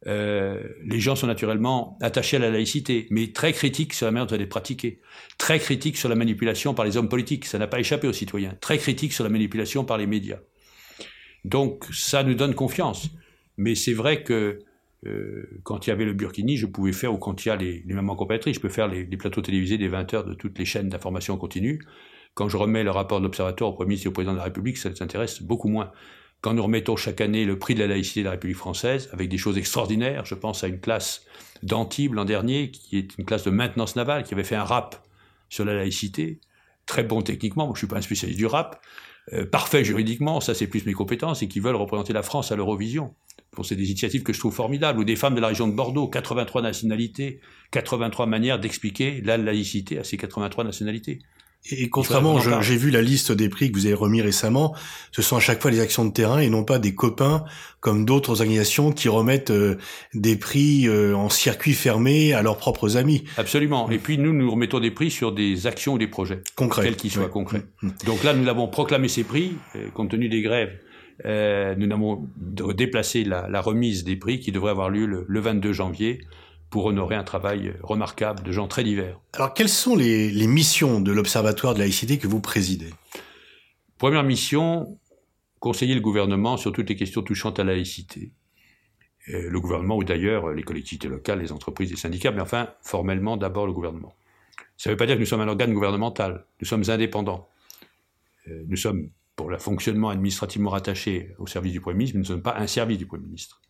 Euh, 0.07 0.63
les 0.85 1.01
gens 1.01 1.17
sont 1.17 1.27
naturellement 1.27 1.99
attachés 2.01 2.37
à 2.37 2.41
la 2.41 2.51
laïcité, 2.51 3.09
mais 3.11 3.33
très 3.33 3.53
critiques 3.53 3.93
sur 3.93 4.07
la 4.07 4.13
manière 4.13 4.29
dont 4.29 4.37
elle 4.37 4.43
est 4.43 4.47
pratiquée, 4.47 5.01
très 5.37 5.59
critiques 5.59 5.97
sur 5.97 6.09
la 6.09 6.15
manipulation 6.15 6.75
par 6.75 6.85
les 6.85 6.97
hommes 6.97 7.09
politiques, 7.09 7.45
ça 7.45 7.59
n'a 7.59 7.67
pas 7.67 7.81
échappé 7.81 8.07
aux 8.07 8.13
citoyens, 8.13 8.57
très 8.61 8.79
critiques 8.79 9.15
sur 9.15 9.25
la 9.25 9.31
manipulation 9.31 9.85
par 9.85 9.99
les 9.99 10.07
médias. 10.07 10.39
Donc 11.45 11.87
ça 11.93 12.23
nous 12.23 12.35
donne 12.35 12.55
confiance. 12.55 13.09
Mais 13.57 13.75
c'est 13.75 13.95
vrai 13.95 14.23
que 14.23 14.61
euh, 15.07 15.61
quand 15.63 15.87
il 15.87 15.91
y 15.91 15.93
avait 15.93 16.05
le 16.05 16.13
Burkini, 16.13 16.57
je 16.57 16.67
pouvais 16.67 16.93
faire, 16.93 17.13
ou 17.13 17.19
quand 17.19 17.45
il 17.45 17.49
y 17.49 17.51
a 17.51 17.57
les, 17.57 17.83
les 17.87 17.95
mamans 17.95 18.17
compétitrices, 18.17 18.57
je 18.57 18.61
peux 18.61 18.69
faire 18.69 18.89
les, 18.89 19.05
plateaux 19.17 19.41
télévisés 19.41 19.79
des 19.79 19.89
20 19.89 20.15
heures 20.15 20.25
de 20.25 20.35
toutes 20.35 20.59
les 20.59 20.65
chaînes 20.65 20.89
d'information 20.89 21.37
continue. 21.37 21.83
Quand 22.35 22.49
je 22.49 22.57
remets 22.57 22.85
le 22.85 22.91
rapport 22.91 23.19
de 23.19 23.25
l'Observatoire 23.25 23.71
au 23.71 23.73
Premier 23.73 23.89
ministre 23.89 24.07
et 24.07 24.11
au 24.11 24.13
Président 24.13 24.33
de 24.33 24.39
la 24.39 24.45
République, 24.45 24.77
ça 24.77 24.89
les 24.89 25.03
intéresse 25.03 25.43
beaucoup 25.43 25.69
moins. 25.69 25.91
Quand 26.43 26.55
nous 26.55 26.63
remettons 26.63 26.97
chaque 26.97 27.21
année 27.21 27.45
le 27.45 27.59
prix 27.59 27.75
de 27.75 27.81
la 27.81 27.87
laïcité 27.87 28.21
de 28.21 28.27
la 28.27 28.33
République 28.33 28.57
française, 28.57 29.11
avec 29.13 29.29
des 29.29 29.39
choses 29.39 29.59
extraordinaires, 29.59 30.25
je 30.25 30.35
pense 30.35 30.65
à 30.65 30.69
une 30.69 30.81
classe 30.81 31.27
d'Antibes 31.63 32.15
l'an 32.15 32.25
dernier, 32.25 32.71
qui 32.71 32.99
est 32.99 33.19
une 33.19 33.25
classe 33.25 33.45
de 33.45 33.51
maintenance 33.51 33.97
navale, 33.97 34.23
qui 34.23 34.35
avait 34.35 34.45
fait 34.45 34.57
un 34.57 34.65
rap 34.65 35.03
sur 35.49 35.65
la 35.65 35.75
laïcité, 35.75 36.41
très 36.87 37.05
bon 37.05 37.23
techniquement, 37.23 37.67
moi 37.67 37.75
je 37.75 37.81
suis 37.81 37.87
pas 37.87 37.99
un 37.99 38.03
spécialiste 38.03 38.39
du 38.39 38.47
rap, 38.47 38.81
euh, 39.33 39.47
parfait 39.47 39.85
juridiquement, 39.85 40.41
ça 40.41 40.55
c'est 40.55 40.67
plus 40.67 40.85
mes 40.87 40.93
compétences, 40.93 41.43
et 41.43 41.49
qui 41.49 41.61
veulent 41.61 41.77
représenter 41.77 42.13
la 42.13 42.23
France 42.23 42.53
à 42.53 42.57
l'Eurovision. 42.57 43.15
Bon, 43.57 43.63
c'est 43.63 43.77
des 43.77 43.89
initiatives 43.91 44.23
que 44.23 44.33
je 44.33 44.39
trouve 44.39 44.55
formidables, 44.55 44.99
ou 44.99 45.05
des 45.05 45.17
femmes 45.17 45.35
de 45.35 45.41
la 45.41 45.49
région 45.49 45.69
de 45.69 45.73
Bordeaux, 45.73 46.09
83 46.09 46.63
nationalités, 46.63 47.41
83 47.71 48.27
manières 48.27 48.59
d'expliquer 48.59 49.21
la 49.23 49.37
laïcité 49.37 49.99
à 49.99 50.05
ces 50.05 50.17
83 50.17 50.65
nationalités. 50.65 51.21
Et 51.71 51.91
contrairement, 51.91 52.41
j'ai 52.63 52.77
vu 52.77 52.91
la 52.91 53.03
liste 53.03 53.33
des 53.33 53.49
prix 53.49 53.71
que 53.71 53.77
vous 53.77 53.87
avez 53.87 53.95
remis 53.95 54.23
récemment, 54.23 54.75
ce 55.13 55.21
sont 55.21 55.37
à 55.37 55.41
chaque 55.41 55.61
fois 55.61 55.71
des 55.71 55.81
actions 55.81 56.07
de 56.07 56.13
terrain 56.13 56.39
et 56.39 56.49
non 56.49 56.65
pas 56.65 56.79
des 56.79 56.95
copains 56.95 57.45
comme 57.81 58.05
d'autres 58.05 58.41
organisations 58.41 58.93
qui 58.93 59.09
remettent 59.09 59.51
euh, 59.51 59.77
des 60.15 60.37
prix 60.37 60.89
euh, 60.89 61.15
en 61.15 61.29
circuit 61.29 61.75
fermé 61.75 62.33
à 62.33 62.43
leurs 62.43 62.57
propres 62.57 62.97
amis. 62.97 63.25
Absolument. 63.37 63.91
Et 63.91 63.99
puis 63.99 64.19
nous, 64.19 64.33
nous 64.33 64.51
remettons 64.51 64.81
des 64.81 64.91
prix 64.91 65.11
sur 65.11 65.33
des 65.33 65.67
actions 65.67 65.95
ou 65.95 65.99
des 65.99 66.09
projets. 66.09 66.43
Concrets. 66.57 66.85
Quels 66.85 66.97
qu'ils 66.97 67.11
soient 67.11 67.29
concrets. 67.29 67.63
Mm, 67.83 67.89
mm. 67.89 67.93
Donc 68.07 68.25
là, 68.25 68.33
nous 68.33 68.49
avons 68.49 68.67
proclamé 68.67 69.09
ces 69.09 69.25
prix, 69.25 69.53
euh, 69.77 69.89
compte 69.93 70.11
tenu 70.11 70.29
des 70.29 70.43
grèves 70.43 70.73
euh, 71.27 71.75
nous 71.77 71.93
avons 71.93 72.29
déplacé 72.37 73.25
la, 73.25 73.61
remise 73.61 74.05
des 74.05 74.17
prix 74.17 74.41
qui 74.41 74.53
devrait 74.53 74.71
avoir 74.71 74.91
lieu 74.91 75.07
le, 75.07 75.41
22 75.41 75.73
janvier 75.73 76.21
pour 76.71 76.87
honorer 76.87 77.17
un 77.17 77.25
travail 77.25 77.75
remarquable 77.83 78.43
de 78.43 78.53
gens 78.53 78.69
très 78.69 78.85
divers. 78.85 79.21
Alors, 79.33 79.53
quelles 79.55 79.69
sont 79.69 79.97
les, 79.97 80.47
missions 80.47 81.01
de 81.01 81.13
l'Observatoire 81.13 81.75
de 81.75 81.81
laïcité 81.81 82.19
que 82.19 82.29
vous 82.29 82.41
présidez? 82.41 82.91
Première 83.99 84.23
mission, 84.23 84.99
conseiller 85.59 85.95
le 85.95 86.01
gouvernement 86.01 86.57
sur 86.57 86.73
toutes 86.73 86.89
les 86.89 86.97
questions 86.97 87.23
touchant 87.23 87.51
à 87.51 87.65
la 87.65 87.73
laïcité. 87.73 88.33
Euh, 89.29 89.51
le 89.51 89.61
gouvernement, 89.61 89.97
ou 89.97 90.05
d'ailleurs 90.05 90.51
les 90.53 90.63
collectivités 90.63 91.09
locales, 91.09 91.41
les 91.41 91.53
entreprises, 91.53 91.91
les 91.91 91.97
syndicats, 91.97 92.31
mais 92.31 92.41
enfin, 92.41 92.71
formellement, 92.83 93.37
d'abord 93.37 93.67
le 93.67 93.73
gouvernement. 93.73 94.15
Ça 94.77 94.89
ne 94.89 94.95
veut 94.95 94.97
pas 94.97 95.07
dire 95.07 95.17
que 95.17 95.21
nous 95.21 95.27
sommes 95.27 95.43
un 95.43 95.49
organe 95.49 95.75
gouvernemental. 95.75 96.47
Nous 96.61 96.67
sommes 96.67 96.85
indépendants. 96.89 97.49
Euh, 98.49 98.63
nous 98.67 98.77
sommes 98.77 99.11
pour 99.41 99.51
le 99.51 99.59
fonctionnement 99.59 100.11
administrativement 100.11 100.71
rattaché 100.71 101.35
au 101.39 101.47
service 101.47 101.73
du 101.73 101.81
Premier 101.81 101.97
ministre, 101.97 102.17
nous 102.17 102.23
ne 102.23 102.27
sommes 102.27 102.43
pas 102.43 102.57
un 102.59 102.67
service 102.67 102.99
du 102.99 103.07
Premier 103.07 103.25
ministre. 103.25 103.61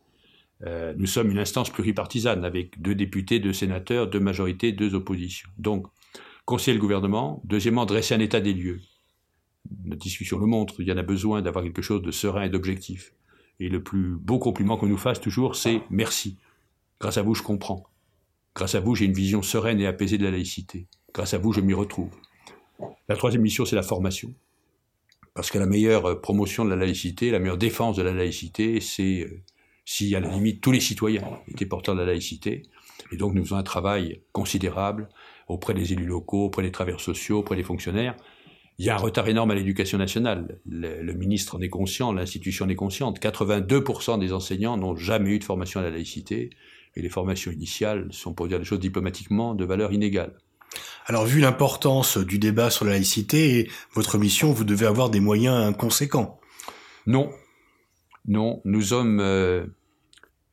Euh, 0.66 0.92
nous 0.96 1.06
sommes 1.06 1.30
une 1.30 1.38
instance 1.38 1.70
pluripartisane 1.70 2.44
avec 2.44 2.80
deux 2.80 2.94
députés, 2.94 3.38
deux 3.38 3.52
sénateurs, 3.52 4.08
deux 4.08 4.20
majorités, 4.20 4.72
deux 4.72 4.94
oppositions. 4.94 5.48
Donc, 5.58 5.86
conseiller 6.44 6.74
le 6.74 6.80
gouvernement. 6.80 7.40
Deuxièmement, 7.44 7.86
dresser 7.86 8.14
un 8.14 8.20
état 8.20 8.40
des 8.40 8.52
lieux. 8.52 8.80
Notre 9.84 10.02
discussion 10.02 10.38
le 10.38 10.46
montre, 10.46 10.80
il 10.80 10.88
y 10.88 10.92
en 10.92 10.96
a 10.96 11.02
besoin 11.02 11.42
d'avoir 11.42 11.64
quelque 11.64 11.82
chose 11.82 12.02
de 12.02 12.10
serein 12.10 12.42
et 12.42 12.48
d'objectif. 12.48 13.14
Et 13.60 13.68
le 13.68 13.82
plus 13.82 14.16
beau 14.16 14.38
compliment 14.38 14.76
qu'on 14.76 14.86
nous 14.86 14.96
fasse 14.96 15.20
toujours, 15.20 15.54
c'est 15.54 15.82
merci. 15.90 16.38
Grâce 16.98 17.18
à 17.18 17.22
vous, 17.22 17.34
je 17.34 17.42
comprends. 17.42 17.84
Grâce 18.54 18.74
à 18.74 18.80
vous, 18.80 18.94
j'ai 18.94 19.04
une 19.04 19.12
vision 19.12 19.42
sereine 19.42 19.80
et 19.80 19.86
apaisée 19.86 20.18
de 20.18 20.24
la 20.24 20.30
laïcité. 20.30 20.86
Grâce 21.14 21.34
à 21.34 21.38
vous, 21.38 21.52
je 21.52 21.60
m'y 21.60 21.74
retrouve. 21.74 22.10
La 23.08 23.16
troisième 23.16 23.42
mission, 23.42 23.64
c'est 23.64 23.76
la 23.76 23.82
formation. 23.82 24.34
Parce 25.34 25.50
que 25.50 25.58
la 25.58 25.66
meilleure 25.66 26.06
euh, 26.06 26.20
promotion 26.20 26.64
de 26.64 26.70
la 26.70 26.76
laïcité, 26.76 27.30
la 27.30 27.38
meilleure 27.38 27.58
défense 27.58 27.96
de 27.96 28.02
la 28.02 28.12
laïcité, 28.12 28.80
c'est 28.80 29.20
euh, 29.20 29.42
si 29.90 30.14
à 30.14 30.20
la 30.20 30.28
limite 30.28 30.60
tous 30.60 30.70
les 30.70 30.78
citoyens 30.78 31.24
étaient 31.48 31.66
porteurs 31.66 31.96
de 31.96 32.00
la 32.00 32.06
laïcité. 32.06 32.62
Et 33.10 33.16
donc 33.16 33.34
nous 33.34 33.42
faisons 33.42 33.56
un 33.56 33.64
travail 33.64 34.22
considérable 34.30 35.08
auprès 35.48 35.74
des 35.74 35.92
élus 35.92 36.06
locaux, 36.06 36.44
auprès 36.44 36.62
des 36.62 36.70
travailleurs 36.70 37.00
sociaux, 37.00 37.38
auprès 37.38 37.56
des 37.56 37.64
fonctionnaires. 37.64 38.14
Il 38.78 38.84
y 38.84 38.88
a 38.88 38.94
un 38.94 38.98
retard 38.98 39.26
énorme 39.26 39.50
à 39.50 39.56
l'éducation 39.56 39.98
nationale. 39.98 40.60
Le, 40.64 41.12
ministre 41.12 41.56
en 41.56 41.60
est 41.60 41.68
conscient, 41.68 42.12
l'institution 42.12 42.66
en 42.66 42.68
est 42.68 42.76
consciente. 42.76 43.20
82% 43.20 44.20
des 44.20 44.32
enseignants 44.32 44.76
n'ont 44.76 44.94
jamais 44.94 45.30
eu 45.30 45.38
de 45.40 45.44
formation 45.44 45.80
à 45.80 45.82
la 45.82 45.90
laïcité. 45.90 46.50
Et 46.94 47.02
les 47.02 47.08
formations 47.08 47.50
initiales 47.50 48.06
sont, 48.12 48.32
pour 48.32 48.46
dire 48.46 48.60
les 48.60 48.64
choses 48.64 48.78
diplomatiquement, 48.78 49.56
de 49.56 49.64
valeur 49.64 49.92
inégale. 49.92 50.38
Alors, 51.06 51.26
vu 51.26 51.40
l'importance 51.40 52.16
du 52.16 52.38
débat 52.38 52.70
sur 52.70 52.84
la 52.84 52.92
laïcité 52.92 53.58
et 53.58 53.70
votre 53.92 54.18
mission, 54.18 54.52
vous 54.52 54.64
devez 54.64 54.86
avoir 54.86 55.10
des 55.10 55.20
moyens 55.20 55.76
conséquents. 55.76 56.38
Non, 57.08 57.30
non, 58.26 58.60
nous 58.64 58.82
sommes 58.82 59.18
euh, 59.20 59.66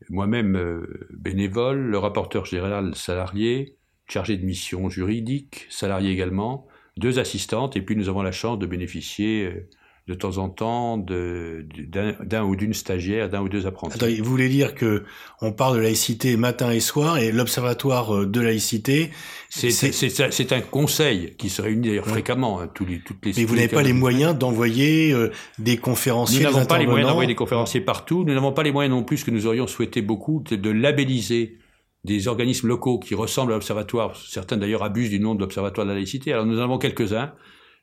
moi-même 0.09 0.55
euh, 0.55 1.07
bénévole, 1.11 1.79
le 1.79 1.97
rapporteur 1.97 2.45
général 2.45 2.95
salarié, 2.95 3.77
chargé 4.07 4.37
de 4.37 4.45
mission 4.45 4.89
juridique, 4.89 5.67
salarié 5.69 6.11
également, 6.11 6.67
deux 6.97 7.19
assistantes, 7.19 7.75
et 7.75 7.81
puis 7.81 7.95
nous 7.95 8.09
avons 8.09 8.21
la 8.21 8.31
chance 8.31 8.59
de 8.59 8.65
bénéficier 8.65 9.45
euh, 9.45 9.69
de 10.07 10.13
temps 10.13 10.37
en 10.37 10.47
temps 10.47 10.97
d'un 10.97 12.43
ou 12.43 12.55
d'une 12.55 12.73
stagiaire, 12.73 13.29
d'un 13.29 13.41
ou 13.41 13.49
deux 13.49 13.67
apprentis. 13.67 13.95
Attends, 13.95 14.07
vous 14.23 14.29
voulez 14.29 14.47
dire 14.47 14.73
que 14.73 15.03
on 15.41 15.51
parle 15.51 15.77
de 15.77 15.81
laïcité 15.81 16.37
matin 16.37 16.71
et 16.71 16.79
soir 16.79 17.17
et 17.17 17.31
l'observatoire 17.31 18.15
euh, 18.15 18.25
de 18.25 18.39
laïcité 18.39 19.11
c'est 19.49 20.51
un 20.51 20.61
conseil 20.61 21.35
qui 21.37 21.49
se 21.49 21.61
réunit 21.61 21.87
d'ailleurs 21.87 22.07
fréquemment 22.07 22.59
hein, 22.59 22.69
tous 22.73 22.85
les, 22.85 22.99
toutes 22.99 23.25
les. 23.25 23.33
Mais 23.37 23.45
vous 23.45 23.55
n'avez 23.55 23.67
pas 23.67 23.83
les 23.83 23.93
moyens 23.93 24.37
d'envoyer 24.37 25.11
euh, 25.11 25.31
des 25.57 25.77
conférenciers. 25.77 26.39
Nous 26.39 26.51
n'avons 26.51 26.65
pas 26.65 26.77
les 26.77 26.85
moyens 26.85 27.09
d'envoyer 27.09 27.27
des 27.27 27.35
conférenciers 27.35 27.81
partout. 27.81 28.23
Nous 28.25 28.33
n'avons 28.33 28.51
pas 28.51 28.63
les 28.63 28.71
moyens 28.71 28.95
non 28.95 29.03
plus 29.03 29.23
que 29.23 29.31
nous 29.31 29.45
aurions 29.45 29.67
souhaité 29.67 30.01
beaucoup 30.01 30.43
de, 30.49 30.55
de 30.55 30.69
labelliser 30.69 31.57
des 32.03 32.27
organismes 32.27 32.67
locaux 32.67 32.99
qui 32.99 33.15
ressemblent 33.15 33.51
à 33.51 33.55
l'observatoire. 33.55 34.15
Certains 34.15 34.57
d'ailleurs 34.57 34.83
abusent 34.83 35.09
du 35.09 35.19
nom 35.19 35.35
de 35.35 35.41
l'observatoire 35.41 35.85
de 35.85 35.91
la 35.91 35.97
laïcité. 35.97 36.31
Alors 36.33 36.45
nous 36.45 36.59
en 36.59 36.63
avons 36.63 36.77
quelques-uns 36.77 37.33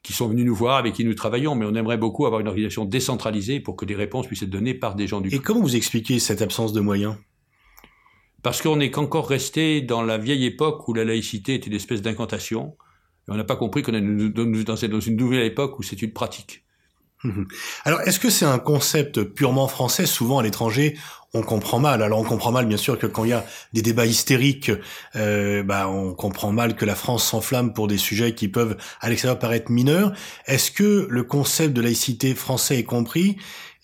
qui 0.04 0.12
sont 0.12 0.28
venus 0.28 0.44
nous 0.44 0.54
voir, 0.54 0.76
avec 0.76 0.92
qui 0.92 1.04
nous 1.04 1.14
travaillons, 1.14 1.54
mais 1.56 1.64
on 1.64 1.74
aimerait 1.74 1.96
beaucoup 1.96 2.26
avoir 2.26 2.40
une 2.40 2.46
organisation 2.46 2.84
décentralisée 2.84 3.58
pour 3.58 3.74
que 3.74 3.86
des 3.86 3.94
réponses 3.94 4.26
puissent 4.26 4.42
être 4.42 4.50
données 4.50 4.74
par 4.74 4.94
des 4.94 5.06
gens 5.06 5.22
du 5.22 5.34
Et 5.34 5.38
comment 5.38 5.62
vous 5.62 5.74
expliquez 5.74 6.18
cette 6.20 6.42
absence 6.42 6.74
de 6.74 6.80
moyens? 6.80 7.16
Parce 8.42 8.60
qu'on 8.60 8.78
est 8.80 8.90
qu'encore 8.90 9.26
resté 9.26 9.80
dans 9.80 10.02
la 10.02 10.18
vieille 10.18 10.44
époque 10.44 10.86
où 10.86 10.92
la 10.92 11.04
laïcité 11.04 11.54
était 11.54 11.68
une 11.68 11.74
espèce 11.74 12.02
d'incantation, 12.02 12.76
et 13.26 13.32
on 13.32 13.34
n'a 13.36 13.44
pas 13.44 13.56
compris 13.56 13.82
qu'on 13.82 13.94
est 13.94 14.02
dans 14.64 15.00
une 15.00 15.16
nouvelle 15.16 15.44
époque 15.44 15.78
où 15.78 15.82
c'est 15.82 16.02
une 16.02 16.12
pratique. 16.12 16.64
Alors, 17.84 18.02
est-ce 18.02 18.20
que 18.20 18.28
c'est 18.28 18.44
un 18.44 18.58
concept 18.58 19.22
purement 19.22 19.68
français 19.68 20.04
Souvent 20.04 20.38
à 20.38 20.42
l'étranger, 20.42 20.98
on 21.34 21.42
comprend 21.42 21.78
mal. 21.78 22.02
Alors 22.02 22.20
on 22.20 22.24
comprend 22.24 22.52
mal 22.52 22.66
bien 22.66 22.76
sûr 22.76 22.98
que 22.98 23.06
quand 23.06 23.24
il 23.24 23.30
y 23.30 23.34
a 23.34 23.44
des 23.72 23.82
débats 23.82 24.06
hystériques, 24.06 24.70
euh, 25.16 25.62
bah, 25.62 25.88
on 25.88 26.14
comprend 26.14 26.52
mal 26.52 26.76
que 26.76 26.84
la 26.84 26.94
France 26.94 27.24
s'enflamme 27.24 27.74
pour 27.74 27.88
des 27.88 27.98
sujets 27.98 28.34
qui 28.34 28.48
peuvent 28.48 28.76
à 29.00 29.10
l'extérieur 29.10 29.38
paraître 29.38 29.70
mineurs. 29.70 30.12
Est-ce 30.46 30.70
que 30.70 31.06
le 31.10 31.22
concept 31.24 31.74
de 31.74 31.82
laïcité 31.82 32.34
français 32.34 32.78
est 32.78 32.84
compris? 32.84 33.36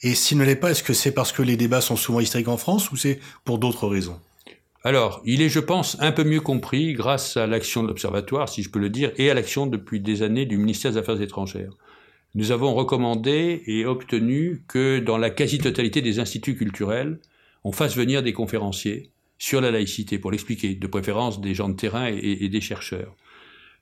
Et 0.03 0.15
s'il 0.15 0.39
ne 0.39 0.45
l'est 0.45 0.57
pas, 0.57 0.71
est-ce 0.71 0.83
que 0.83 0.95
c'est 0.95 1.13
parce 1.13 1.33
que 1.33 1.43
les 1.43 1.57
débats 1.57 1.83
sont 1.83 1.97
souvent 1.97 2.21
hystériques 2.21 2.49
en 2.49 2.57
France 2.57 2.91
ou 2.91 2.97
c'est 2.97 3.21
pour 3.45 3.59
d'autres 3.59 3.87
raisons? 3.87 4.19
Alors, 4.83 5.21
il 5.27 5.43
est, 5.43 5.51
je 5.51 5.61
pense, 5.61 5.99
un 6.01 6.11
peu 6.11 6.25
mieux 6.25 6.41
compris 6.41 6.95
grâce 6.95 7.37
à 7.37 7.47
l'action 7.47 7.83
de 7.83 7.89
l'Observatoire, 7.89 8.49
si 8.49 8.63
je 8.63 8.71
peux 8.71 8.79
le 8.79 8.89
dire, 8.89 9.13
et 9.19 9.31
à 9.31 9.35
l'action 9.35 9.67
depuis 9.67 10.01
des 10.01 10.23
années 10.23 10.47
du 10.47 10.57
ministère 10.57 10.93
des 10.93 10.97
Affaires 10.97 11.21
étrangères. 11.21 11.73
Nous 12.35 12.51
avons 12.51 12.73
recommandé 12.75 13.63
et 13.67 13.85
obtenu 13.85 14.63
que 14.69 15.01
dans 15.01 15.19
la 15.19 15.29
quasi-totalité 15.29 16.01
des 16.01 16.19
instituts 16.19 16.57
culturels, 16.57 17.19
on 17.65 17.73
fasse 17.73 17.97
venir 17.97 18.23
des 18.23 18.33
conférenciers 18.33 19.11
sur 19.39 19.61
la 19.61 19.71
laïcité 19.71 20.19
pour 20.19 20.31
l'expliquer, 20.31 20.75
de 20.75 20.87
préférence 20.87 21.41
des 21.41 21.55
gens 21.55 21.69
de 21.69 21.77
terrain 21.77 22.07
et, 22.07 22.49
des 22.49 22.61
chercheurs. 22.61 23.17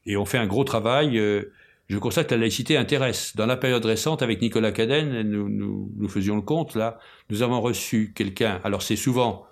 Et 0.06 0.16
on 0.16 0.24
fait 0.24 0.38
un 0.38 0.46
gros 0.46 0.64
travail. 0.64 1.18
Euh, 1.18 1.52
je 1.88 1.98
constate 1.98 2.28
que 2.28 2.34
la 2.34 2.42
laïcité 2.42 2.76
intéresse. 2.76 3.34
Dans 3.34 3.46
la 3.46 3.56
période 3.56 3.84
récente, 3.84 4.22
avec 4.22 4.40
Nicolas 4.40 4.72
Cadenne, 4.72 5.22
nous, 5.22 5.48
nous, 5.48 5.90
nous 5.96 6.08
faisions 6.08 6.36
le 6.36 6.42
compte, 6.42 6.74
là, 6.74 6.98
nous 7.30 7.42
avons 7.42 7.60
reçu 7.60 8.12
quelqu'un, 8.14 8.60
alors 8.62 8.82
c'est 8.82 8.96
souvent 8.96 9.46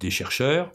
des 0.00 0.10
chercheurs, 0.10 0.72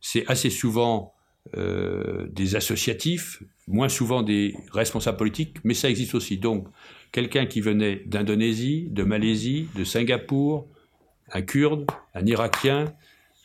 c'est 0.00 0.26
assez 0.28 0.50
souvent 0.50 1.14
euh, 1.56 2.26
des 2.30 2.56
associatifs, 2.56 3.42
moins 3.68 3.88
souvent 3.88 4.22
des 4.22 4.54
responsables 4.72 5.18
politiques, 5.18 5.56
mais 5.62 5.74
ça 5.74 5.90
existe 5.90 6.14
aussi. 6.14 6.38
Donc, 6.38 6.68
quelqu'un 7.12 7.46
qui 7.46 7.60
venait 7.60 8.02
d'Indonésie, 8.06 8.88
de 8.90 9.02
Malaisie, 9.02 9.68
de 9.76 9.84
Singapour, 9.84 10.66
un 11.34 11.42
Kurde, 11.42 11.86
un 12.14 12.24
Irakien, 12.24 12.94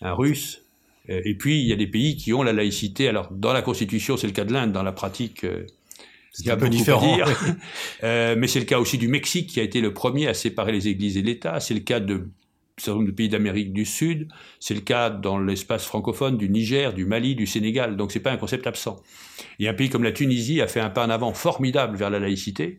un 0.01 0.13
Russe. 0.13 0.62
Euh, 1.10 1.22
et 1.25 1.36
puis, 1.36 1.60
il 1.60 1.67
y 1.67 1.74
a 1.74 1.75
des 1.75 1.88
pays 1.88 2.15
qui 2.15 2.34
ont 2.34 2.43
la 2.43 2.53
laïcité. 2.53 3.10
Alors, 3.10 3.29
dans 3.31 3.51
la 3.51 3.62
Constitution, 3.62 4.15
c'est 4.15 4.27
le 4.27 4.34
cas 4.34 4.46
de 4.46 4.53
l'Inde. 4.53 4.72
Dans 4.72 4.84
la 4.84 4.91
pratique, 4.91 5.43
euh, 5.43 5.65
c'est 6.31 6.50
un 6.50 6.58
peu 6.58 6.69
différent. 6.69 7.17
euh, 8.03 8.36
mais 8.38 8.48
c'est 8.48 8.60
le 8.60 8.65
cas 8.65 8.79
aussi 8.79 8.98
du 8.98 9.08
Mexique, 9.08 9.50
qui 9.50 9.60
a 9.60 9.63
été 9.63 9.81
le 9.81 9.93
premier 9.93 10.27
à 10.27 10.34
séparer 10.34 10.72
les 10.72 10.88
églises 10.88 11.17
et 11.17 11.24
l'État. 11.24 11.60
C'est 11.60 11.74
le 11.74 11.79
cas 11.81 12.00
de 12.00 12.29
certain 12.77 13.00
nombre 13.00 13.08
de 13.08 13.15
pays 13.15 13.27
d'Amérique 13.27 13.74
du 13.74 13.86
Sud. 13.86 14.29
C'est 14.60 14.75
le 14.75 14.81
cas 14.81 15.10
dans 15.10 15.39
l'espace 15.39 15.84
francophone 15.84 16.38
du 16.38 16.48
Niger, 16.48 16.93
du 16.93 17.05
Mali, 17.05 17.36
du 17.36 17.48
Sénégal. 17.48 17.98
Donc, 17.98 18.12
c'est 18.12 18.22
pas 18.22 18.31
un 18.31 18.38
concept 18.38 18.67
absent. 18.67 19.01
Et 19.60 19.67
un 19.67 19.74
pays 19.74 19.89
comme 19.89 20.03
la 20.03 20.12
Tunisie 20.12 20.62
a 20.62 20.67
fait 20.67 20.79
un 20.79 20.91
pas 20.91 21.05
en 21.05 21.10
avant 21.10 21.34
formidable 21.34 21.98
vers 21.98 22.12
la 22.12 22.19
laïcité. 22.19 22.77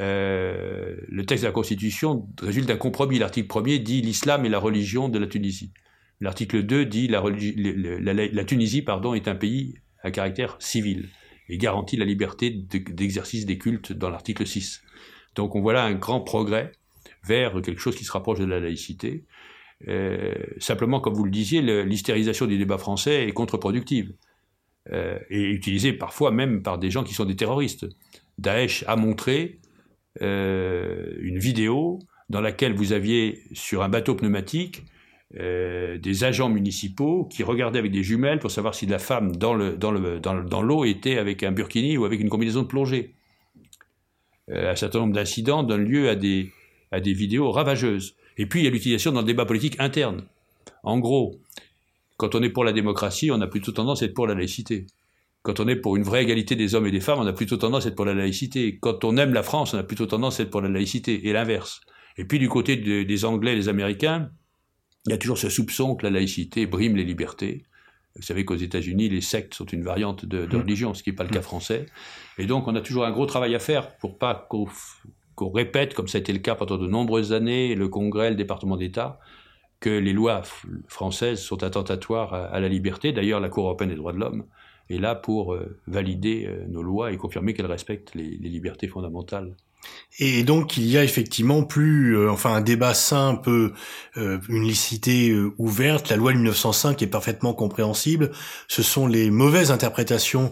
Euh, 0.00 0.96
le 1.08 1.24
texte 1.24 1.44
de 1.44 1.48
la 1.48 1.52
Constitution 1.52 2.28
résulte 2.40 2.68
d'un 2.68 2.76
compromis. 2.76 3.18
L'article 3.18 3.48
1er 3.48 3.78
dit 3.78 4.02
l'islam 4.02 4.44
est 4.44 4.48
la 4.48 4.58
religion 4.58 5.08
de 5.08 5.18
la 5.18 5.26
Tunisie. 5.26 5.72
L'article 6.20 6.62
2 6.62 6.84
dit 6.86 7.08
la, 7.08 7.22
la, 7.22 8.44
Tunisie 8.44 8.82
pardon, 8.82 9.14
est 9.14 9.28
un 9.28 9.34
pays 9.34 9.74
à 10.02 10.10
caractère 10.10 10.56
civil 10.60 11.08
et 11.48 11.58
garantit 11.58 11.96
la 11.96 12.04
liberté 12.04 12.50
d'exercice 12.50 13.46
des 13.46 13.58
cultes 13.58 13.92
dans 13.92 14.10
l'article 14.10 14.46
6. 14.46 14.82
Donc 15.34 15.54
on 15.54 15.60
voit 15.60 15.74
là 15.74 15.84
un 15.84 15.94
grand 15.94 16.20
progrès 16.20 16.72
vers 17.24 17.60
quelque 17.62 17.80
chose 17.80 17.96
qui 17.96 18.04
se 18.04 18.12
rapproche 18.12 18.38
de 18.38 18.44
la 18.44 18.60
laïcité. 18.60 19.24
Euh, 19.88 20.34
simplement, 20.58 21.00
comme 21.00 21.14
vous 21.14 21.24
le 21.24 21.30
disiez, 21.30 21.60
l'hystérisation 21.84 22.46
du 22.46 22.56
débat 22.56 22.78
français 22.78 23.28
est 23.28 23.32
contre-productive 23.32 24.14
euh, 24.92 25.18
et 25.28 25.42
utilisée 25.42 25.92
parfois 25.92 26.30
même 26.30 26.62
par 26.62 26.78
des 26.78 26.90
gens 26.90 27.04
qui 27.04 27.14
sont 27.14 27.24
des 27.24 27.36
terroristes. 27.36 27.86
Daesh 28.38 28.84
a 28.86 28.96
montré 28.96 29.60
une 30.20 31.38
vidéo 31.38 31.98
dans 32.28 32.40
laquelle 32.40 32.74
vous 32.74 32.92
aviez 32.92 33.42
sur 33.52 33.82
un 33.82 33.88
bateau 33.88 34.14
pneumatique 34.14 34.84
euh, 35.38 35.98
des 35.98 36.22
agents 36.22 36.48
municipaux 36.48 37.24
qui 37.24 37.42
regardaient 37.42 37.80
avec 37.80 37.90
des 37.90 38.04
jumelles 38.04 38.38
pour 38.38 38.50
savoir 38.52 38.76
si 38.76 38.86
la 38.86 39.00
femme 39.00 39.34
dans 39.34 39.54
l'eau 39.54 40.84
était 40.84 41.18
avec 41.18 41.42
un 41.42 41.50
burkini 41.50 41.96
ou 41.98 42.04
avec 42.04 42.20
une 42.20 42.28
combinaison 42.28 42.62
de 42.62 42.68
plongée. 42.68 43.14
Euh, 44.50 44.70
un 44.70 44.76
certain 44.76 45.00
nombre 45.00 45.14
d'incidents 45.14 45.64
donnent 45.64 45.84
lieu 45.84 46.08
à 46.08 46.14
des, 46.14 46.52
à 46.92 47.00
des 47.00 47.12
vidéos 47.12 47.50
ravageuses. 47.50 48.14
Et 48.38 48.46
puis 48.46 48.60
il 48.60 48.64
y 48.64 48.68
a 48.68 48.70
l'utilisation 48.70 49.10
dans 49.10 49.20
le 49.20 49.26
débat 49.26 49.46
politique 49.46 49.74
interne. 49.80 50.24
En 50.84 50.98
gros, 51.00 51.40
quand 52.16 52.36
on 52.36 52.42
est 52.42 52.50
pour 52.50 52.64
la 52.64 52.72
démocratie, 52.72 53.32
on 53.32 53.40
a 53.40 53.48
plutôt 53.48 53.72
tendance 53.72 54.02
à 54.02 54.06
être 54.06 54.14
pour 54.14 54.28
la 54.28 54.34
laïcité. 54.34 54.86
Quand 55.46 55.60
on 55.60 55.68
est 55.68 55.76
pour 55.76 55.94
une 55.94 56.02
vraie 56.02 56.24
égalité 56.24 56.56
des 56.56 56.74
hommes 56.74 56.88
et 56.88 56.90
des 56.90 56.98
femmes, 56.98 57.20
on 57.20 57.26
a 57.28 57.32
plutôt 57.32 57.56
tendance 57.56 57.84
à 57.84 57.90
être 57.90 57.94
pour 57.94 58.04
la 58.04 58.14
laïcité. 58.14 58.80
Quand 58.80 59.04
on 59.04 59.16
aime 59.16 59.32
la 59.32 59.44
France, 59.44 59.74
on 59.74 59.78
a 59.78 59.84
plutôt 59.84 60.06
tendance 60.06 60.40
à 60.40 60.42
être 60.42 60.50
pour 60.50 60.60
la 60.60 60.68
laïcité, 60.68 61.28
et 61.28 61.32
l'inverse. 61.32 61.82
Et 62.16 62.24
puis 62.24 62.40
du 62.40 62.48
côté 62.48 62.76
des 62.76 63.24
Anglais 63.24 63.52
et 63.52 63.54
des 63.54 63.68
Américains, 63.68 64.32
il 65.06 65.12
y 65.12 65.14
a 65.14 65.18
toujours 65.18 65.38
ce 65.38 65.48
soupçon 65.48 65.94
que 65.94 66.04
la 66.04 66.10
laïcité 66.10 66.66
brime 66.66 66.96
les 66.96 67.04
libertés. 67.04 67.62
Vous 68.16 68.22
savez 68.22 68.44
qu'aux 68.44 68.56
États-Unis, 68.56 69.08
les 69.08 69.20
sectes 69.20 69.54
sont 69.54 69.66
une 69.66 69.84
variante 69.84 70.26
de, 70.26 70.46
mmh. 70.46 70.60
religion, 70.60 70.94
ce 70.94 71.04
qui 71.04 71.10
n'est 71.10 71.14
pas 71.16 71.22
le 71.22 71.30
cas 71.30 71.38
mmh. 71.38 71.42
français. 71.42 71.86
Et 72.38 72.46
donc, 72.46 72.66
on 72.66 72.74
a 72.74 72.80
toujours 72.80 73.04
un 73.04 73.12
gros 73.12 73.26
travail 73.26 73.54
à 73.54 73.60
faire 73.60 73.96
pour 73.98 74.18
pas 74.18 74.48
qu'on 74.48 75.50
répète, 75.52 75.94
comme 75.94 76.08
ça 76.08 76.18
a 76.18 76.22
été 76.22 76.32
le 76.32 76.40
cas 76.40 76.56
pendant 76.56 76.76
de 76.76 76.88
nombreuses 76.88 77.32
années, 77.32 77.76
le 77.76 77.86
Congrès, 77.86 78.30
le 78.30 78.36
département 78.36 78.76
d'État, 78.76 79.20
que 79.78 79.90
les 79.90 80.12
lois 80.12 80.42
françaises 80.88 81.40
sont 81.40 81.62
attentatoires 81.62 82.34
à 82.34 82.58
la 82.58 82.66
liberté. 82.66 83.12
D'ailleurs, 83.12 83.38
la 83.38 83.48
Cour 83.48 83.66
européenne 83.66 83.90
des 83.90 83.96
droits 83.96 84.12
de 84.12 84.18
l'homme 84.18 84.44
est 84.90 84.98
là 84.98 85.14
pour 85.14 85.54
euh, 85.54 85.78
valider 85.86 86.46
euh, 86.46 86.64
nos 86.68 86.82
lois 86.82 87.12
et 87.12 87.16
confirmer 87.16 87.54
qu'elles 87.54 87.66
respectent 87.66 88.14
les, 88.14 88.36
libertés 88.36 88.88
fondamentales. 88.88 89.56
Et 90.18 90.42
donc 90.42 90.76
il 90.76 90.86
y 90.86 90.96
a 90.98 91.04
effectivement 91.04 91.62
plus, 91.62 92.16
euh, 92.16 92.30
enfin 92.30 92.54
un 92.54 92.60
débat 92.60 92.94
simple, 92.94 93.72
une 94.16 94.62
licité 94.62 95.34
ouverte. 95.58 96.08
La 96.08 96.16
loi 96.16 96.32
de 96.32 96.38
1905 96.38 97.02
est 97.02 97.06
parfaitement 97.06 97.54
compréhensible. 97.54 98.32
Ce 98.68 98.82
sont 98.82 99.06
les 99.06 99.30
mauvaises 99.30 99.70
interprétations 99.70 100.50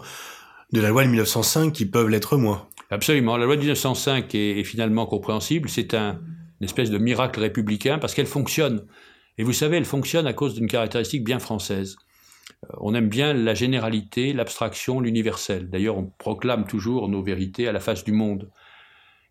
de 0.72 0.80
la 0.80 0.90
loi 0.90 1.04
de 1.04 1.08
1905 1.08 1.72
qui 1.72 1.86
peuvent 1.86 2.08
l'être 2.08 2.36
moins. 2.36 2.68
Absolument. 2.90 3.36
La 3.36 3.46
loi 3.46 3.56
de 3.56 3.60
1905 3.60 4.34
est, 4.34 4.64
finalement 4.64 5.06
compréhensible. 5.06 5.68
C'est 5.68 5.94
un, 5.94 6.20
une 6.60 6.64
espèce 6.64 6.90
de 6.90 6.98
miracle 6.98 7.40
républicain 7.40 7.98
parce 7.98 8.14
qu'elle 8.14 8.26
fonctionne. 8.26 8.86
Et 9.38 9.42
vous 9.42 9.52
savez, 9.52 9.78
elle 9.78 9.84
fonctionne 9.84 10.26
à 10.26 10.32
cause 10.32 10.54
d'une 10.54 10.68
caractéristique 10.68 11.24
bien 11.24 11.38
française 11.38 11.96
on 12.78 12.94
aime 12.94 13.08
bien 13.08 13.32
la 13.32 13.54
généralité, 13.54 14.32
l'abstraction, 14.32 15.00
l'universel. 15.00 15.70
D'ailleurs, 15.70 15.98
on 15.98 16.12
proclame 16.18 16.66
toujours 16.66 17.08
nos 17.08 17.22
vérités 17.22 17.68
à 17.68 17.72
la 17.72 17.80
face 17.80 18.04
du 18.04 18.12
monde. 18.12 18.50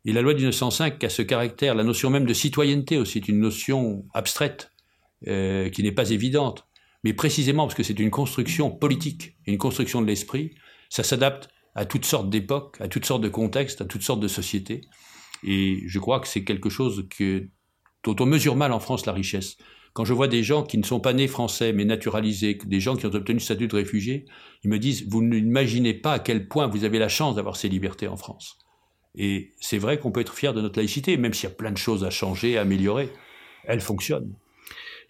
Et 0.06 0.12
la 0.12 0.21
loi 0.21 0.34
de 0.34 0.39
1905 0.39 1.04
a 1.04 1.10
ce 1.10 1.21
caractère, 1.21 1.76
la 1.76 1.84
notion 1.84 2.10
même 2.10 2.26
de 2.26 2.34
citoyenneté 2.34 2.97
aussi, 2.97 3.19
est 3.19 3.28
une 3.28 3.39
notion 3.39 4.06
abstraite, 4.13 4.71
euh, 5.28 5.69
qui 5.69 5.84
n'est 5.84 5.93
pas 5.93 6.10
évidente. 6.10 6.67
Mais 7.04 7.13
précisément 7.13 7.65
parce 7.65 7.76
que 7.76 7.84
c'est 7.84 7.99
une 7.99 8.12
construction 8.12 8.71
politique, 8.71 9.36
une 9.45 9.58
construction 9.58 10.02
de 10.02 10.08
l'esprit, 10.08 10.56
ça 10.89 11.04
s'adapte 11.04 11.49
à 11.76 11.86
toutes 11.86 12.06
sortes 12.06 12.30
d'époques, 12.30 12.78
à 12.80 12.88
toutes 12.88 13.06
sortes 13.06 13.21
de 13.21 13.30
contextes, 13.30 13.82
à 13.82 13.86
toutes 13.86 14.04
sortes 14.04 14.19
de 14.19 14.28
sociétés. 14.28 14.82
Et 15.43 15.84
je 15.88 15.99
crois 15.99 16.19
que 16.19 16.28
c'est 16.28 16.43
quelque 16.43 16.69
chose 16.69 17.08
que, 17.10 17.47
dont 18.04 18.15
on 18.19 18.26
mesure 18.26 18.56
mal 18.56 18.71
en 18.71 18.80
France 18.80 19.06
la 19.06 19.13
richesse. 19.13 19.58
Quand 19.93 20.06
je 20.06 20.13
vois 20.13 20.27
des 20.27 20.41
gens 20.41 20.63
qui 20.63 20.79
ne 20.79 20.84
sont 20.84 20.99
pas 20.99 21.13
nés 21.13 21.27
français, 21.27 21.71
mais 21.71 21.86
naturalisés, 21.86 22.58
des 22.65 22.79
gens 22.79 22.95
qui 22.95 23.06
ont 23.06 23.13
obtenu 23.13 23.36
le 23.36 23.43
statut 23.43 23.67
de 23.67 23.75
réfugié, 23.75 24.25
ils 24.63 24.69
me 24.69 24.79
disent, 24.79 25.06
vous 25.08 25.21
n'imaginez 25.21 25.93
pas 25.93 26.13
à 26.13 26.19
quel 26.19 26.47
point 26.47 26.67
vous 26.67 26.84
avez 26.84 26.97
la 26.97 27.10
chance 27.10 27.36
d'avoir 27.36 27.56
ces 27.56 27.69
libertés 27.69 28.08
en 28.08 28.17
France. 28.17 28.58
Et 29.15 29.51
c'est 29.60 29.77
vrai 29.77 29.99
qu'on 29.99 30.12
peut 30.12 30.21
être 30.21 30.34
fier 30.34 30.53
de 30.53 30.62
notre 30.62 30.79
laïcité, 30.79 31.15
même 31.17 31.34
s'il 31.34 31.47
y 31.47 31.51
a 31.51 31.56
plein 31.56 31.71
de 31.71 31.77
choses 31.77 32.03
à 32.03 32.10
changer, 32.10 32.58
à 32.58 32.62
améliorer. 32.62 33.10
Elle 33.65 33.82
fonctionne. 33.82 34.34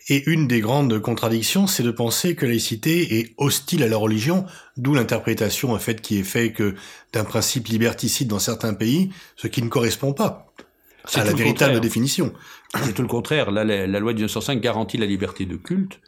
Et 0.10 0.30
une 0.30 0.50
des 0.50 0.60
grandes 0.60 1.00
contradictions, 1.00 1.65
c'est 1.65 1.84
de 1.84 1.91
penser 1.91 2.36
que 2.36 2.46
la 2.46 2.52
laïcité 2.52 3.19
est 3.19 3.34
hostile 3.38 3.84
à 3.84 3.88
la 3.88 3.96
religion, 3.96 4.46
d'où 4.76 4.93
l'interprétation 4.93 5.72
en 5.72 5.80
fait 5.80 6.02
qui 6.02 6.17
est 6.17 6.24
faite 6.24 6.54
que 6.54 6.76
d'un 7.13 7.24
principe 7.24 7.69
liberticide 7.69 8.28
dans 8.28 8.39
certains 8.39 8.74
pays, 8.74 9.12
ce 9.38 9.48
qui 9.48 9.62
ne 9.62 9.69
correspond 9.69 10.12
pas 10.12 10.54
à 11.16 11.24
la 11.24 11.34
véritable 11.34 11.80
définition. 11.80 12.34
C'est 12.84 12.94
tout 12.94 13.02
le 13.02 13.08
contraire. 13.08 13.52
la, 13.52 13.63
loi 13.88 14.13
de 14.13 14.18
1905 14.18 14.60
garantit 14.62 14.98
la 14.98 15.06
liberté 15.06 15.46
de 15.46 15.56
culte. 15.56 16.00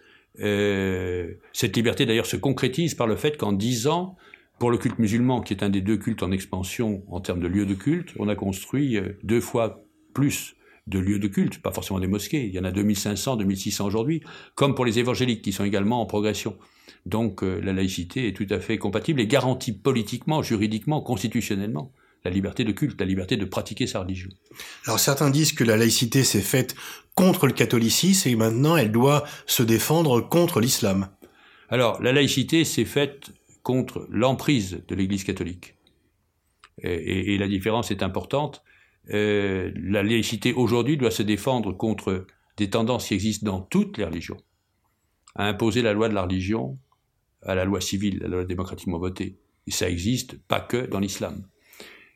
Euh, 0.41 1.34
cette 1.53 1.75
liberté 1.75 2.05
d'ailleurs 2.05 2.25
se 2.25 2.36
concrétise 2.36 2.93
par 2.93 3.08
le 3.08 3.15
fait 3.15 3.38
qu'en 3.38 3.53
dix 3.53 3.88
ans, 3.88 4.15
pour 4.60 4.71
le 4.71 4.77
culte 4.77 4.99
musulman, 4.99 5.41
qui 5.41 5.53
est 5.53 5.63
un 5.63 5.69
des 5.69 5.81
deux 5.81 5.97
cultes 5.97 6.23
en 6.23 6.31
expansion 6.31 7.03
en 7.08 7.19
termes 7.19 7.39
de 7.39 7.47
lieux 7.47 7.65
de 7.65 7.73
culte, 7.73 8.13
on 8.19 8.27
a 8.27 8.36
construit 8.36 8.97
euh, 8.97 9.17
deux 9.23 9.41
fois 9.41 9.84
plus 10.13 10.55
de 10.88 10.99
lieux 10.99 11.19
de 11.19 11.27
culte, 11.27 11.62
pas 11.62 11.71
forcément 11.71 11.99
des 11.99 12.08
mosquées. 12.08 12.45
Il 12.45 12.53
y 12.53 12.60
en 12.60 12.63
a 12.63 12.71
2500, 12.71 13.38
2600 13.38 13.86
aujourd'hui, 13.86 14.21
comme 14.53 14.75
pour 14.75 14.86
les 14.86 14.99
évangéliques 14.99 15.41
qui 15.41 15.51
sont 15.51 15.65
également 15.65 16.01
en 16.01 16.05
progression. 16.05 16.58
Donc 17.05 17.43
euh, 17.43 17.60
la 17.62 17.73
laïcité 17.73 18.27
est 18.27 18.34
tout 18.34 18.47
à 18.49 18.60
fait 18.60 18.77
compatible 18.77 19.19
et 19.19 19.27
garantie 19.27 19.73
politiquement, 19.73 20.41
juridiquement, 20.41 21.01
constitutionnellement 21.01 21.91
la 22.25 22.31
liberté 22.31 22.63
de 22.63 22.71
culte, 22.71 22.99
la 22.99 23.05
liberté 23.05 23.38
de 23.38 23.45
pratiquer 23.45 23.88
sa 23.88 24.01
religion. 24.01 24.29
Alors 24.85 24.99
certains 24.99 25.29
disent 25.29 25.53
que 25.53 25.63
la 25.63 25.77
laïcité 25.77 26.23
s'est 26.23 26.41
faite 26.41 26.75
contre 27.13 27.47
le 27.47 27.53
catholicisme 27.53 28.27
et 28.27 28.35
maintenant 28.35 28.75
elle 28.75 28.91
doit 28.91 29.23
se 29.45 29.63
défendre 29.63 30.21
contre 30.21 30.59
l'islam. 30.59 31.09
Alors 31.69 32.01
la 32.01 32.11
laïcité 32.11 32.65
s'est 32.65 32.85
faite 32.85 33.31
contre 33.63 34.07
l'emprise 34.09 34.83
de 34.88 34.95
l'Église 34.95 35.23
catholique. 35.23 35.75
Et, 36.81 37.33
et, 37.33 37.38
la 37.38 37.47
différence 37.47 37.89
est 37.89 38.03
importante. 38.03 38.63
Euh, 39.13 39.71
la 39.75 40.03
laïcité 40.03 40.51
aujourd'hui 40.51 40.97
doit 40.97 41.11
se 41.11 41.23
défendre 41.23 41.71
contre 41.71 42.27
des 42.57 42.69
tendances 42.69 43.07
qui 43.07 43.13
existent 43.13 43.45
dans 43.49 43.61
toutes 43.61 43.97
les 43.97 44.03
religions, 44.03 44.38
à 45.35 45.47
imposer 45.47 45.81
la 45.81 45.93
loi 45.93 46.09
de 46.09 46.13
la 46.13 46.23
religion 46.23 46.77
à 47.43 47.55
la 47.55 47.65
loi 47.65 47.79
civile, 47.79 48.21
à 48.23 48.27
la 48.27 48.38
loi 48.38 48.45
démocratiquement 48.45 48.97
votée. 48.97 49.38
Et 49.67 49.71
ça 49.71 49.89
existe 49.89 50.38
pas 50.47 50.59
que 50.59 50.85
dans 50.88 50.99
l'islam. 50.99 51.47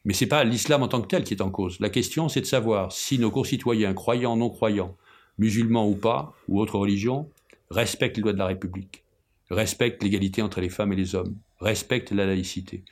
Mais 0.10 0.16
c'est 0.16 0.26
pas 0.26 0.44
l'islam 0.44 0.82
en 0.82 0.88
tant 0.88 1.04
que 1.04 1.08
tel 1.08 1.24
qui 1.24 1.36
est 1.36 1.42
en 1.44 1.52
cause. 1.52 1.80
La 1.80 1.92
question, 1.92 2.30
c'est 2.30 2.42
de 2.42 2.48
savoir 2.48 2.92
si 2.92 3.20
nos 3.20 3.30
concitoyens, 3.30 3.94
croyants, 3.94 4.36
non 4.36 4.50
croyants, 4.50 4.98
musulmans 5.38 5.88
ou 5.88 5.94
pas, 5.94 6.34
ou 6.48 6.60
autres 6.60 6.80
religions, 6.80 7.30
respectent 7.70 8.18
les 8.18 8.24
lois 8.24 8.34
de 8.34 8.40
la 8.40 8.48
République, 8.48 9.04
respectent 9.52 10.02
l'égalité 10.02 10.42
entre 10.42 10.62
les 10.62 10.70
femmes 10.70 10.94
et 10.94 10.96
les 10.96 11.14
hommes, 11.14 11.38
respectent 11.60 12.10
la 12.10 12.26
laïcité. 12.26 12.84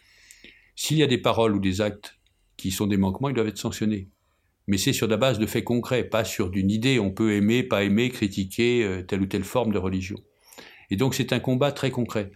S'il 0.76 0.98
y 0.98 1.02
a 1.02 1.08
des 1.08 1.18
paroles 1.18 1.56
ou 1.56 1.60
des 1.60 1.82
actes 1.82 2.20
qui 2.56 2.70
sont 2.70 2.86
des 2.86 2.98
manquements, 2.98 3.30
ils 3.30 3.34
doivent 3.34 3.48
être 3.48 3.58
sanctionnés. 3.58 4.10
Mais 4.68 4.78
c'est 4.78 4.94
sur 4.94 5.08
la 5.08 5.18
base 5.18 5.40
de 5.40 5.48
faits 5.48 5.64
concrets, 5.64 6.04
pas 6.04 6.24
sur 6.24 6.52
d'une 6.52 6.70
idée. 6.70 7.00
On 7.00 7.10
peut 7.10 7.34
aimer, 7.34 7.64
pas 7.64 7.84
aimer, 7.84 8.12
critiquer 8.12 8.84
euh, 8.84 9.02
telle 9.02 9.24
ou 9.24 9.26
telle 9.26 9.44
forme 9.44 9.74
de 9.74 9.80
religion. 9.80 10.18
Et 10.92 10.98
donc 10.98 11.16
c'est 11.16 11.34
un 11.34 11.40
combat 11.40 11.72
très 11.72 11.90
concret 11.90 12.32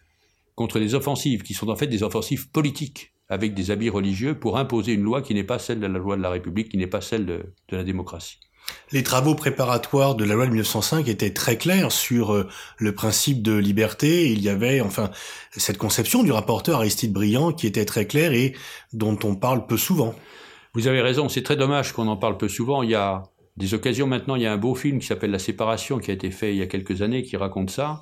contre 0.55 0.79
des 0.79 0.95
offensives 0.95 1.43
qui 1.43 1.53
sont 1.53 1.69
en 1.69 1.75
fait 1.75 1.85
des 1.85 2.01
offensives 2.01 2.49
politiques 2.49 3.13
avec 3.31 3.53
des 3.53 3.71
habits 3.71 3.89
religieux 3.89 4.37
pour 4.37 4.57
imposer 4.57 4.91
une 4.91 5.03
loi 5.03 5.21
qui 5.21 5.33
n'est 5.33 5.45
pas 5.45 5.57
celle 5.57 5.79
de 5.79 5.87
la 5.87 5.97
loi 5.97 6.17
de 6.17 6.21
la 6.21 6.29
République, 6.29 6.69
qui 6.69 6.77
n'est 6.77 6.85
pas 6.85 6.99
celle 6.99 7.25
de, 7.25 7.45
de 7.69 7.77
la 7.77 7.83
démocratie. 7.83 8.39
Les 8.91 9.03
travaux 9.03 9.35
préparatoires 9.35 10.15
de 10.15 10.25
la 10.25 10.35
loi 10.35 10.45
de 10.45 10.51
1905 10.51 11.07
étaient 11.07 11.33
très 11.33 11.57
clairs 11.57 11.93
sur 11.93 12.33
euh, 12.33 12.47
le 12.77 12.93
principe 12.93 13.41
de 13.41 13.53
liberté. 13.53 14.29
Il 14.31 14.41
y 14.41 14.49
avait 14.49 14.81
enfin 14.81 15.11
cette 15.51 15.77
conception 15.77 16.23
du 16.23 16.31
rapporteur 16.33 16.79
Aristide 16.79 17.13
Briand 17.13 17.53
qui 17.53 17.67
était 17.67 17.85
très 17.85 18.05
claire 18.05 18.33
et 18.33 18.53
dont 18.91 19.17
on 19.23 19.35
parle 19.35 19.65
peu 19.65 19.77
souvent. 19.77 20.13
Vous 20.73 20.87
avez 20.87 21.01
raison, 21.01 21.29
c'est 21.29 21.41
très 21.41 21.55
dommage 21.55 21.93
qu'on 21.93 22.09
en 22.09 22.17
parle 22.17 22.37
peu 22.37 22.49
souvent. 22.49 22.83
Il 22.83 22.89
y 22.89 22.95
a 22.95 23.23
des 23.55 23.73
occasions 23.73 24.07
maintenant, 24.07 24.35
il 24.35 24.41
y 24.41 24.45
a 24.45 24.51
un 24.51 24.57
beau 24.57 24.75
film 24.75 24.99
qui 24.99 25.07
s'appelle 25.07 25.31
La 25.31 25.39
séparation 25.39 25.99
qui 25.99 26.11
a 26.11 26.13
été 26.13 26.31
fait 26.31 26.53
il 26.53 26.57
y 26.57 26.61
a 26.61 26.67
quelques 26.67 27.01
années 27.01 27.23
qui 27.23 27.37
raconte 27.37 27.69
ça. 27.69 28.01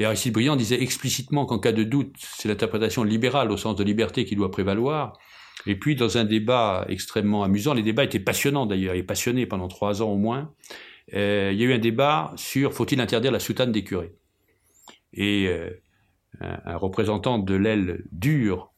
Et 0.00 0.06
Aristide 0.06 0.32
Briand 0.32 0.56
disait 0.56 0.82
explicitement 0.82 1.44
qu'en 1.44 1.58
cas 1.58 1.72
de 1.72 1.84
doute, 1.84 2.16
c'est 2.18 2.48
l'interprétation 2.48 3.04
libérale 3.04 3.52
au 3.52 3.58
sens 3.58 3.76
de 3.76 3.84
liberté 3.84 4.24
qui 4.24 4.34
doit 4.34 4.50
prévaloir. 4.50 5.18
Et 5.66 5.78
puis, 5.78 5.94
dans 5.94 6.16
un 6.16 6.24
débat 6.24 6.86
extrêmement 6.88 7.42
amusant, 7.42 7.74
les 7.74 7.82
débats 7.82 8.04
étaient 8.04 8.18
passionnants 8.18 8.64
d'ailleurs, 8.64 8.94
et 8.94 9.02
passionnés 9.02 9.44
pendant 9.44 9.68
trois 9.68 10.00
ans 10.00 10.08
au 10.08 10.16
moins, 10.16 10.54
euh, 11.12 11.50
il 11.52 11.60
y 11.60 11.64
a 11.64 11.66
eu 11.66 11.74
un 11.74 11.78
débat 11.78 12.32
sur 12.36 12.72
faut-il 12.72 12.98
interdire 12.98 13.30
la 13.30 13.40
soutane 13.40 13.72
des 13.72 13.84
curés 13.84 14.14
Et 15.12 15.48
euh, 15.48 15.68
un, 16.40 16.78
représentant 16.78 17.38
de 17.38 17.54
l'aile 17.54 18.04
dure 18.10 18.72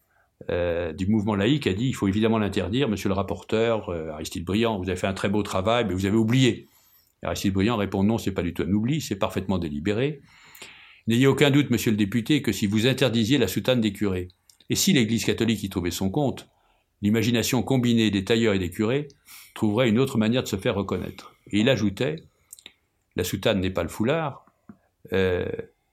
euh, 0.51 0.93
du 0.93 1.07
mouvement 1.07 1.37
laïque 1.37 1.69
a 1.69 1.73
dit 1.73 1.87
il 1.87 1.93
faut 1.93 2.09
évidemment 2.09 2.39
l'interdire, 2.39 2.89
monsieur 2.89 3.09
le 3.09 3.15
rapporteur, 3.15 3.91
Aristide 4.13 4.45
Briand, 4.45 4.77
vous 4.77 4.89
avez 4.89 4.99
fait 4.99 5.07
un 5.07 5.15
très 5.15 5.29
beau 5.29 5.45
travail, 5.45 5.85
mais 5.87 5.95
vous 5.95 6.07
avez 6.07 6.17
oublié. 6.17 6.67
Aristide 7.23 7.53
Briand 7.53 7.77
répond 7.77 8.03
non, 8.03 8.19
c'est 8.19 8.33
pas 8.33 8.43
du 8.43 8.53
tout 8.55 8.65
un 8.65 8.73
oubli, 8.73 9.01
c'est 9.01 9.15
parfaitement 9.15 9.59
délibéré. 9.59 10.21
N'ayez 11.09 11.27
aucun 11.27 11.51
doute, 11.51 11.71
monsieur 11.71 11.91
le 11.91 11.97
député, 11.97 12.43
que 12.43 12.53
si 12.53 12.67
vous 12.67 12.87
interdisiez 12.87 13.39
la 13.39 13.49
soutane 13.49 13.81
des 13.81 13.93
curés, 13.93 14.29
et 14.71 14.77
si 14.77 14.93
l'Église 14.93 15.25
catholique 15.25 15.63
y 15.65 15.69
trouvait 15.69 15.91
son 15.91 16.11
compte, 16.11 16.49
l'imagination 17.03 17.63
combinée 17.63 18.11
des 18.11 18.25
tailleurs 18.25 18.55
et 18.55 18.59
des 18.59 18.71
curés 18.71 19.09
trouverait 19.55 19.89
une 19.89 19.99
autre 19.99 20.17
manière 20.17 20.43
de 20.43 20.49
se 20.49 20.57
faire 20.57 20.77
reconnaître. 20.77 21.35
Et 21.51 21.61
il 21.61 21.69
ajoutait, 21.69 22.23
la 23.17 23.25
soutane 23.25 23.61
n'est 23.61 23.71
pas 23.71 23.83
le 23.83 23.89
foulard, 23.89 24.47
euh, 25.13 25.45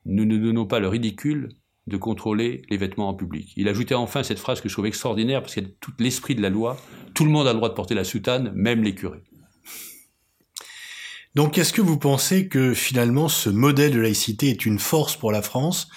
nous 0.06 0.26
ne 0.26 0.38
donnons 0.38 0.66
pas 0.66 0.80
le 0.80 0.88
ridicule 0.88 1.50
de 1.88 1.98
contrôler 1.98 2.62
les 2.70 2.78
vêtements 2.78 3.10
en 3.10 3.16
public. 3.16 3.52
Il 3.58 3.68
ajoutait 3.68 3.96
enfin 3.96 4.22
cette 4.22 4.40
phrase 4.40 4.62
que 4.62 4.70
je 4.70 4.74
trouve 4.74 4.86
extraordinaire 4.86 5.42
parce 5.42 5.56
qu'elle 5.56 5.66
est 5.66 5.80
tout 5.80 5.92
l'esprit 5.98 6.36
de 6.36 6.42
la 6.42 6.50
loi. 6.50 6.78
Tout 7.16 7.26
le 7.26 7.32
monde 7.32 7.48
a 7.48 7.52
le 7.52 7.58
droit 7.58 7.70
de 7.70 7.74
porter 7.74 7.96
la 7.96 8.04
soutane, 8.04 8.52
même 8.54 8.84
les 8.84 8.94
curés. 8.94 9.24
Donc 11.36 11.58
est-ce 11.58 11.74
que 11.74 11.82
vous 11.82 11.98
pensez 11.98 12.48
que 12.48 12.74
finalement 12.74 13.28
ce 13.30 13.50
modèle 13.50 13.92
de 13.92 14.00
laïcité 14.00 14.50
est 14.50 14.66
une 14.66 14.80
force 14.80 15.16
pour 15.16 15.32
la 15.32 15.44
France, 15.44 15.88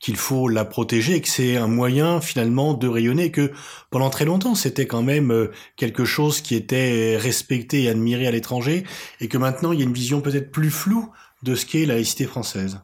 qu'il 0.00 0.16
faut 0.16 0.48
la 0.48 0.64
protéger 0.64 1.16
et 1.16 1.20
que 1.20 1.28
c'est 1.28 1.56
un 1.56 1.66
moyen 1.66 2.20
finalement 2.20 2.72
de 2.72 2.88
rayonner, 2.88 3.30
que 3.30 3.52
pendant 3.90 4.10
très 4.10 4.24
longtemps 4.24 4.54
c'était 4.54 4.86
quand 4.86 5.02
même 5.02 5.30
euh, 5.30 5.50
quelque 5.76 6.04
chose 6.04 6.40
qui 6.40 6.54
était 6.54 7.16
respecté 7.18 7.82
et 7.82 7.88
admiré 7.88 8.26
à 8.26 8.30
l'étranger 8.30 8.84
et 9.20 9.28
que 9.28 9.38
maintenant 9.38 9.72
il 9.72 9.80
y 9.80 9.82
a 9.82 9.84
une 9.84 9.92
vision 9.92 10.20
peut-être 10.20 10.50
plus 10.50 10.70
floue 10.70 11.10
de 11.42 11.54
ce 11.54 11.66
qu'est 11.66 11.84
la 11.84 11.94
laïcité 11.94 12.24
française? 12.24 12.80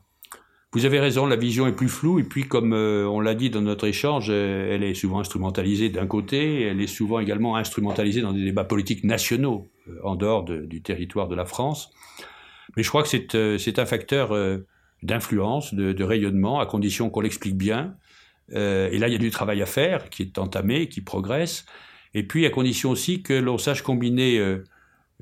Vous 0.74 0.84
avez 0.86 0.98
raison, 0.98 1.24
la 1.26 1.36
vision 1.36 1.68
est 1.68 1.72
plus 1.72 1.88
floue, 1.88 2.18
et 2.18 2.24
puis 2.24 2.48
comme 2.48 2.72
euh, 2.72 3.06
on 3.06 3.20
l'a 3.20 3.36
dit 3.36 3.48
dans 3.48 3.60
notre 3.60 3.86
échange, 3.86 4.26
euh, 4.28 4.74
elle 4.74 4.82
est 4.82 4.94
souvent 4.94 5.20
instrumentalisée 5.20 5.88
d'un 5.88 6.08
côté, 6.08 6.62
elle 6.62 6.80
est 6.80 6.88
souvent 6.88 7.20
également 7.20 7.54
instrumentalisée 7.54 8.22
dans 8.22 8.32
des 8.32 8.42
débats 8.42 8.64
politiques 8.64 9.04
nationaux, 9.04 9.68
euh, 9.88 10.00
en 10.02 10.16
dehors 10.16 10.42
du 10.44 10.82
territoire 10.82 11.28
de 11.28 11.36
la 11.36 11.44
France. 11.44 11.92
Mais 12.76 12.82
je 12.82 12.88
crois 12.88 13.04
que 13.04 13.08
c'est 13.08 13.78
un 13.78 13.86
facteur 13.86 14.36
d'influence, 15.02 15.74
de, 15.74 15.92
de, 15.92 16.04
rayonnement, 16.04 16.58
à 16.58 16.66
condition 16.66 17.08
qu'on 17.08 17.20
l'explique 17.20 17.56
bien. 17.56 17.94
et 18.50 18.98
là, 18.98 19.06
il 19.06 19.12
y 19.12 19.14
a 19.14 19.18
du 19.18 19.30
travail 19.30 19.62
à 19.62 19.66
faire, 19.66 20.10
qui 20.10 20.22
est 20.22 20.38
entamé, 20.38 20.88
qui 20.88 21.02
progresse, 21.02 21.66
et 22.14 22.24
puis 22.24 22.46
à 22.46 22.50
condition 22.50 22.90
aussi 22.90 23.22
que 23.22 23.34
l'on 23.34 23.58
sache 23.58 23.82
combiner 23.82 24.42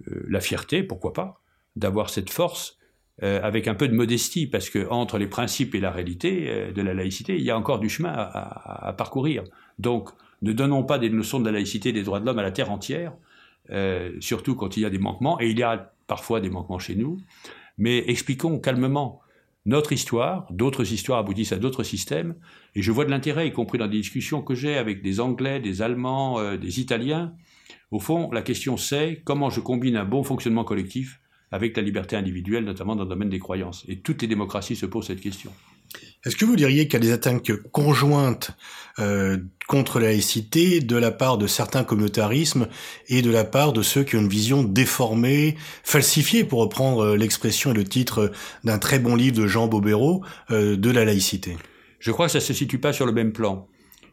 la 0.07 0.41
fierté, 0.41 0.83
pourquoi 0.83 1.13
pas, 1.13 1.43
d'avoir 1.77 2.09
cette 2.09 2.31
force, 2.31 2.79
euh, 3.23 3.41
avec 3.43 3.69
un 3.69 3.75
peu 3.75 3.89
de 3.89 3.95
modestie, 3.95 4.47
parce 4.47 4.71
que 4.71 4.89
entre 4.89 5.19
les 5.19 5.27
principes 5.27 5.75
et 5.75 5.81
la 5.81 5.91
réalité 5.91 6.47
euh, 6.49 6.73
de 6.73 6.81
la 6.81 6.95
laïcité, 6.95 7.37
il 7.37 7.43
y 7.43 7.51
a 7.51 7.59
encore 7.59 7.79
du 7.79 7.91
chemin 7.91 8.11
à, 8.11 8.95
parcourir. 8.97 9.45
Donc, 9.79 10.09
ne 10.41 10.53
donnons 10.53 10.83
pas 10.83 10.99
des 10.99 11.11
leçons 11.11 11.39
de 11.39 11.45
la 11.45 11.53
laïcité 11.53 11.93
des 11.93 12.05
droits 12.05 12.21
de 12.21 12.27
l'homme 12.27 12.39
à 12.39 12.43
la 12.43 12.53
terre 12.53 12.71
entière, 12.71 13.13
euh, 13.71 14.13
surtout 14.21 14.55
quand 14.55 14.79
il 14.79 14.83
y 14.83 14.87
a 14.87 14.91
des 14.91 14.99
manquements, 14.99 15.39
et 15.41 15.51
il 15.51 15.59
y 15.59 15.63
a 15.63 15.93
parfois 16.07 16.41
des 16.41 16.49
manquements 16.49 16.79
chez 16.79 16.95
nous, 16.95 17.19
mais 17.77 17.99
expliquons 18.09 18.59
calmement 18.59 19.21
notre 19.67 19.93
histoire, 19.93 20.47
d'autres 20.51 20.91
histoires 20.91 21.19
aboutissent 21.19 21.53
à 21.53 21.59
d'autres 21.59 21.83
systèmes, 21.83 22.35
et 22.75 22.81
je 22.81 22.91
vois 22.93 23.05
de 23.05 23.11
l'intérêt, 23.11 23.47
y 23.47 23.53
compris 23.53 23.77
dans 23.77 23.89
des 23.89 23.99
discussions 23.99 24.41
que 24.41 24.55
j'ai 24.55 24.79
avec 24.79 25.03
des 25.03 25.21
Anglais, 25.21 25.61
des 25.61 25.83
Allemands, 25.83 26.57
des 26.57 26.81
Italiens. 26.81 27.35
Au 27.91 28.01
fond, 28.01 28.31
la 28.33 28.43
question 28.43 28.77
c'est 28.77 29.21
comment 29.23 29.51
je 29.51 29.61
combine 29.61 29.97
un 29.97 30.05
bon 30.05 30.25
fonctionnement 30.25 30.65
collectif 30.65 31.22
avec 31.53 31.77
la 31.77 31.83
liberté 31.83 32.17
individuelle, 32.17 32.65
notamment 32.65 32.97
dans 32.97 33.05
le 33.05 33.09
domaine 33.09 33.29
des 33.29 33.39
croyances. 33.39 33.85
Et 33.89 33.99
toutes 33.99 34.23
les 34.23 34.29
démocraties 34.29 34.75
se 34.75 34.87
posent 34.87 35.07
cette 35.07 35.21
question. 35.21 35.53
Est-ce 36.25 36.37
que 36.37 36.45
vous 36.45 36.57
diriez 36.57 36.87
qu'il 36.87 36.95
y 36.95 36.97
a 36.97 37.01
des 37.01 37.13
attaques 37.13 37.53
conjointes 37.73 38.53
euh, 38.99 39.39
contre 39.69 40.01
la 40.01 40.07
laïcité 40.07 40.81
de 40.81 40.97
la 40.97 41.11
part 41.11 41.37
de 41.37 41.47
certains 41.47 41.85
communautarismes 41.85 42.69
et 43.09 43.23
de 43.23 43.31
la 43.31 43.45
part 43.45 43.73
de 43.73 43.83
ceux 43.83 44.03
qui 44.03 44.17
ont 44.17 44.21
une 44.21 44.29
vision 44.29 44.63
déformée, 44.63 45.57
falsifiée, 45.83 46.45
pour 46.45 46.61
reprendre 46.61 47.05
euh, 47.05 47.17
l'expression 47.17 47.73
et 47.73 47.75
le 47.75 47.85
titre 47.85 48.33
d'un 48.65 48.79
très 48.79 48.99
bon 48.99 49.15
livre 49.15 49.37
de 49.37 49.47
Jean 49.47 49.67
Bobéro, 49.67 50.25
euh, 50.51 50.77
de 50.77 50.91
la 50.91 51.05
laïcité? 51.05 51.57
Je 51.99 52.11
crois 52.11 52.27
que 52.27 52.33
ça 52.33 52.39
ne 52.39 52.45
se 52.45 52.55
situe 52.55 52.79
pas 52.79 52.93
sur 52.93 53.05
le 53.05 53.13
même 53.13 53.33
plan. 53.33 53.69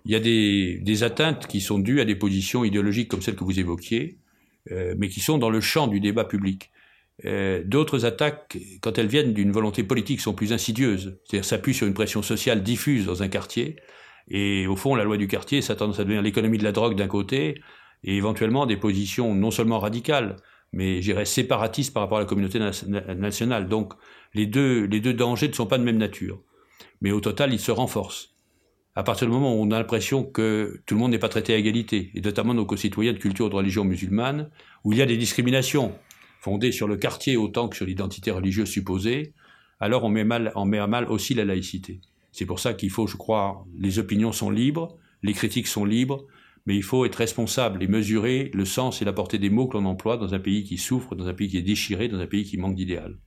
Il 0.06 0.12
y 0.12 0.16
a 0.16 0.20
des, 0.20 0.80
des, 0.82 1.04
atteintes 1.04 1.48
qui 1.48 1.62
sont 1.62 1.80
dues 1.80 2.02
à 2.02 2.06
des 2.06 2.16
positions 2.16 2.64
idéologiques 2.64 3.10
comme 3.10 3.22
celles 3.22 3.36
que 3.36 3.44
vous 3.44 3.60
évoquiez, 3.60 4.18
euh, 4.72 4.94
mais 4.98 5.10
qui 5.10 5.20
sont 5.20 5.38
dans 5.38 5.50
le 5.50 5.62
champ 5.62 5.88
du 5.88 6.00
débat 6.00 6.26
public. 6.26 6.72
Euh, 7.26 7.64
d'autres 7.66 8.06
attaques, 8.06 8.58
quand 8.82 8.98
elles 8.98 9.08
viennent 9.08 9.34
d'une 9.34 9.52
volonté 9.52 9.84
politique, 9.84 10.22
sont 10.22 10.34
plus 10.34 10.54
insidieuses. 10.54 11.20
C'est-à-dire 11.26 11.46
s'appuient 11.46 11.74
sur 11.74 11.88
une 11.88 11.94
pression 11.94 12.22
sociale 12.22 12.64
diffuse 12.64 13.06
dans 13.06 13.24
un 13.24 13.28
quartier. 13.28 13.78
Et 14.30 14.68
au 14.68 14.76
fond, 14.76 14.96
la 14.96 15.04
loi 15.04 15.18
du 15.18 15.28
quartier, 15.28 15.62
ça 15.62 15.76
tendance 15.76 16.00
à 16.00 16.04
devenir 16.04 16.22
l'économie 16.22 16.58
de 16.58 16.64
la 16.64 16.72
drogue 16.72 16.96
d'un 16.96 17.08
côté, 17.08 17.62
et 18.04 18.16
éventuellement 18.16 18.66
des 18.66 18.78
positions 18.78 19.36
non 19.36 19.52
seulement 19.52 19.80
radicales, 19.80 20.38
mais 20.72 21.02
j'irais 21.02 21.26
séparatistes 21.26 21.94
par 21.94 22.04
rapport 22.04 22.20
à 22.20 22.22
la 22.22 22.28
communauté 22.28 22.60
nationale. 22.60 23.68
Donc 23.68 23.94
les 24.34 24.46
deux, 24.46 24.86
les 24.86 25.00
deux 25.00 25.14
dangers 25.14 25.48
ne 25.48 25.54
sont 25.54 25.66
pas 25.66 25.78
de 25.78 25.84
même 25.84 25.98
nature. 25.98 26.42
Mais 27.02 27.12
au 27.12 27.20
total, 27.20 27.54
ils 27.54 27.60
se 27.60 27.72
renforcent. 27.72 28.36
À 28.96 29.04
partir 29.04 29.28
du 29.28 29.34
moment 29.34 29.56
où 29.56 29.62
on 29.62 29.72
a 29.72 29.78
l'impression 29.78 30.24
que 30.24 30.82
tout 30.86 30.96
le 30.96 31.00
monde 31.00 31.12
n'est 31.12 31.20
pas 31.20 31.30
traité 31.30 31.54
à 31.54 31.58
égalité, 31.58 32.12
et 32.16 32.22
notamment 32.22 32.54
nos 32.54 32.66
concitoyens 32.66 33.14
de 33.14 33.18
culture 33.18 33.46
ou 33.46 33.50
de 33.50 33.56
religion 33.56 33.86
musulmane, 33.86 34.50
où 34.84 34.92
il 34.92 35.00
y 35.00 35.02
a 35.02 35.06
des 35.06 35.18
discriminations, 35.18 35.94
fondée 36.40 36.72
sur 36.72 36.88
le 36.88 36.98
quartier 36.98 37.38
autant 37.38 37.68
que 37.68 37.76
sur 37.76 37.86
l'identité 37.86 38.32
religieuse 38.32 38.70
supposée, 38.70 39.34
alors 39.80 40.04
on 40.04 40.10
met, 40.10 40.24
mal, 40.24 40.52
on 40.56 40.66
met 40.66 40.80
à 40.80 40.88
mal 40.88 41.06
aussi 41.06 41.34
la 41.34 41.46
laïcité. 41.46 42.02
C'est 42.32 42.46
pour 42.46 42.60
ça 42.60 42.74
qu'il 42.74 42.90
faut, 42.90 43.08
je 43.08 43.18
crois, 43.18 43.66
les 43.78 44.00
opinions 44.00 44.32
sont 44.32 44.50
libres, 44.50 44.98
les 45.24 45.34
critiques 45.34 45.68
sont 45.68 45.86
libres, 45.86 46.26
mais 46.66 46.76
il 46.76 46.84
faut 46.84 47.06
être 47.06 47.16
responsable 47.16 47.84
et 47.84 47.88
mesurer 47.88 48.52
le 48.54 48.66
sens 48.66 49.02
et 49.02 49.06
la 49.06 49.14
portée 49.14 49.38
des 49.38 49.50
mots 49.50 49.68
que 49.68 49.78
l'on 49.78 49.86
emploie 49.86 50.18
dans 50.18 50.34
un 50.34 50.40
pays 50.40 50.64
qui 50.64 50.78
souffre, 50.78 51.16
dans 51.16 51.28
un 51.28 51.34
pays 51.34 51.50
qui 51.50 51.58
est 51.58 51.62
déchiré, 51.62 52.08
dans 52.08 52.20
un 52.20 52.28
pays 52.28 52.44
qui 52.44 52.58
manque 52.58 52.76
d'idéal. 52.76 53.18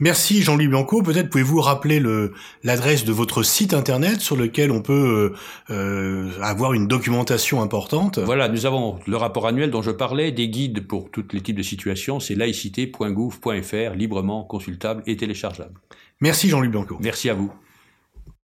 Merci 0.00 0.42
Jean-Louis 0.42 0.68
Bianco. 0.68 1.02
Peut-être 1.02 1.30
pouvez-vous 1.30 1.60
rappeler 1.60 2.00
le, 2.00 2.32
l'adresse 2.64 3.04
de 3.04 3.12
votre 3.12 3.42
site 3.42 3.74
internet 3.74 4.20
sur 4.20 4.36
lequel 4.36 4.70
on 4.70 4.82
peut 4.82 5.34
euh, 5.70 5.74
euh, 5.74 6.30
avoir 6.42 6.72
une 6.72 6.88
documentation 6.88 7.62
importante. 7.62 8.18
Voilà, 8.18 8.48
nous 8.48 8.66
avons 8.66 8.98
le 9.06 9.16
rapport 9.16 9.46
annuel 9.46 9.70
dont 9.70 9.82
je 9.82 9.90
parlais, 9.90 10.32
des 10.32 10.48
guides 10.48 10.86
pour 10.86 11.10
tous 11.10 11.24
les 11.32 11.40
types 11.40 11.56
de 11.56 11.62
situations. 11.62 12.20
C'est 12.20 12.34
laïcité.gouv.fr, 12.34 13.94
librement 13.94 14.44
consultable 14.44 15.02
et 15.06 15.16
téléchargeable. 15.16 15.74
Merci 16.20 16.48
Jean-Louis 16.48 16.68
Bianco. 16.68 16.98
Merci 17.00 17.30
à 17.30 17.34
vous. 17.34 17.52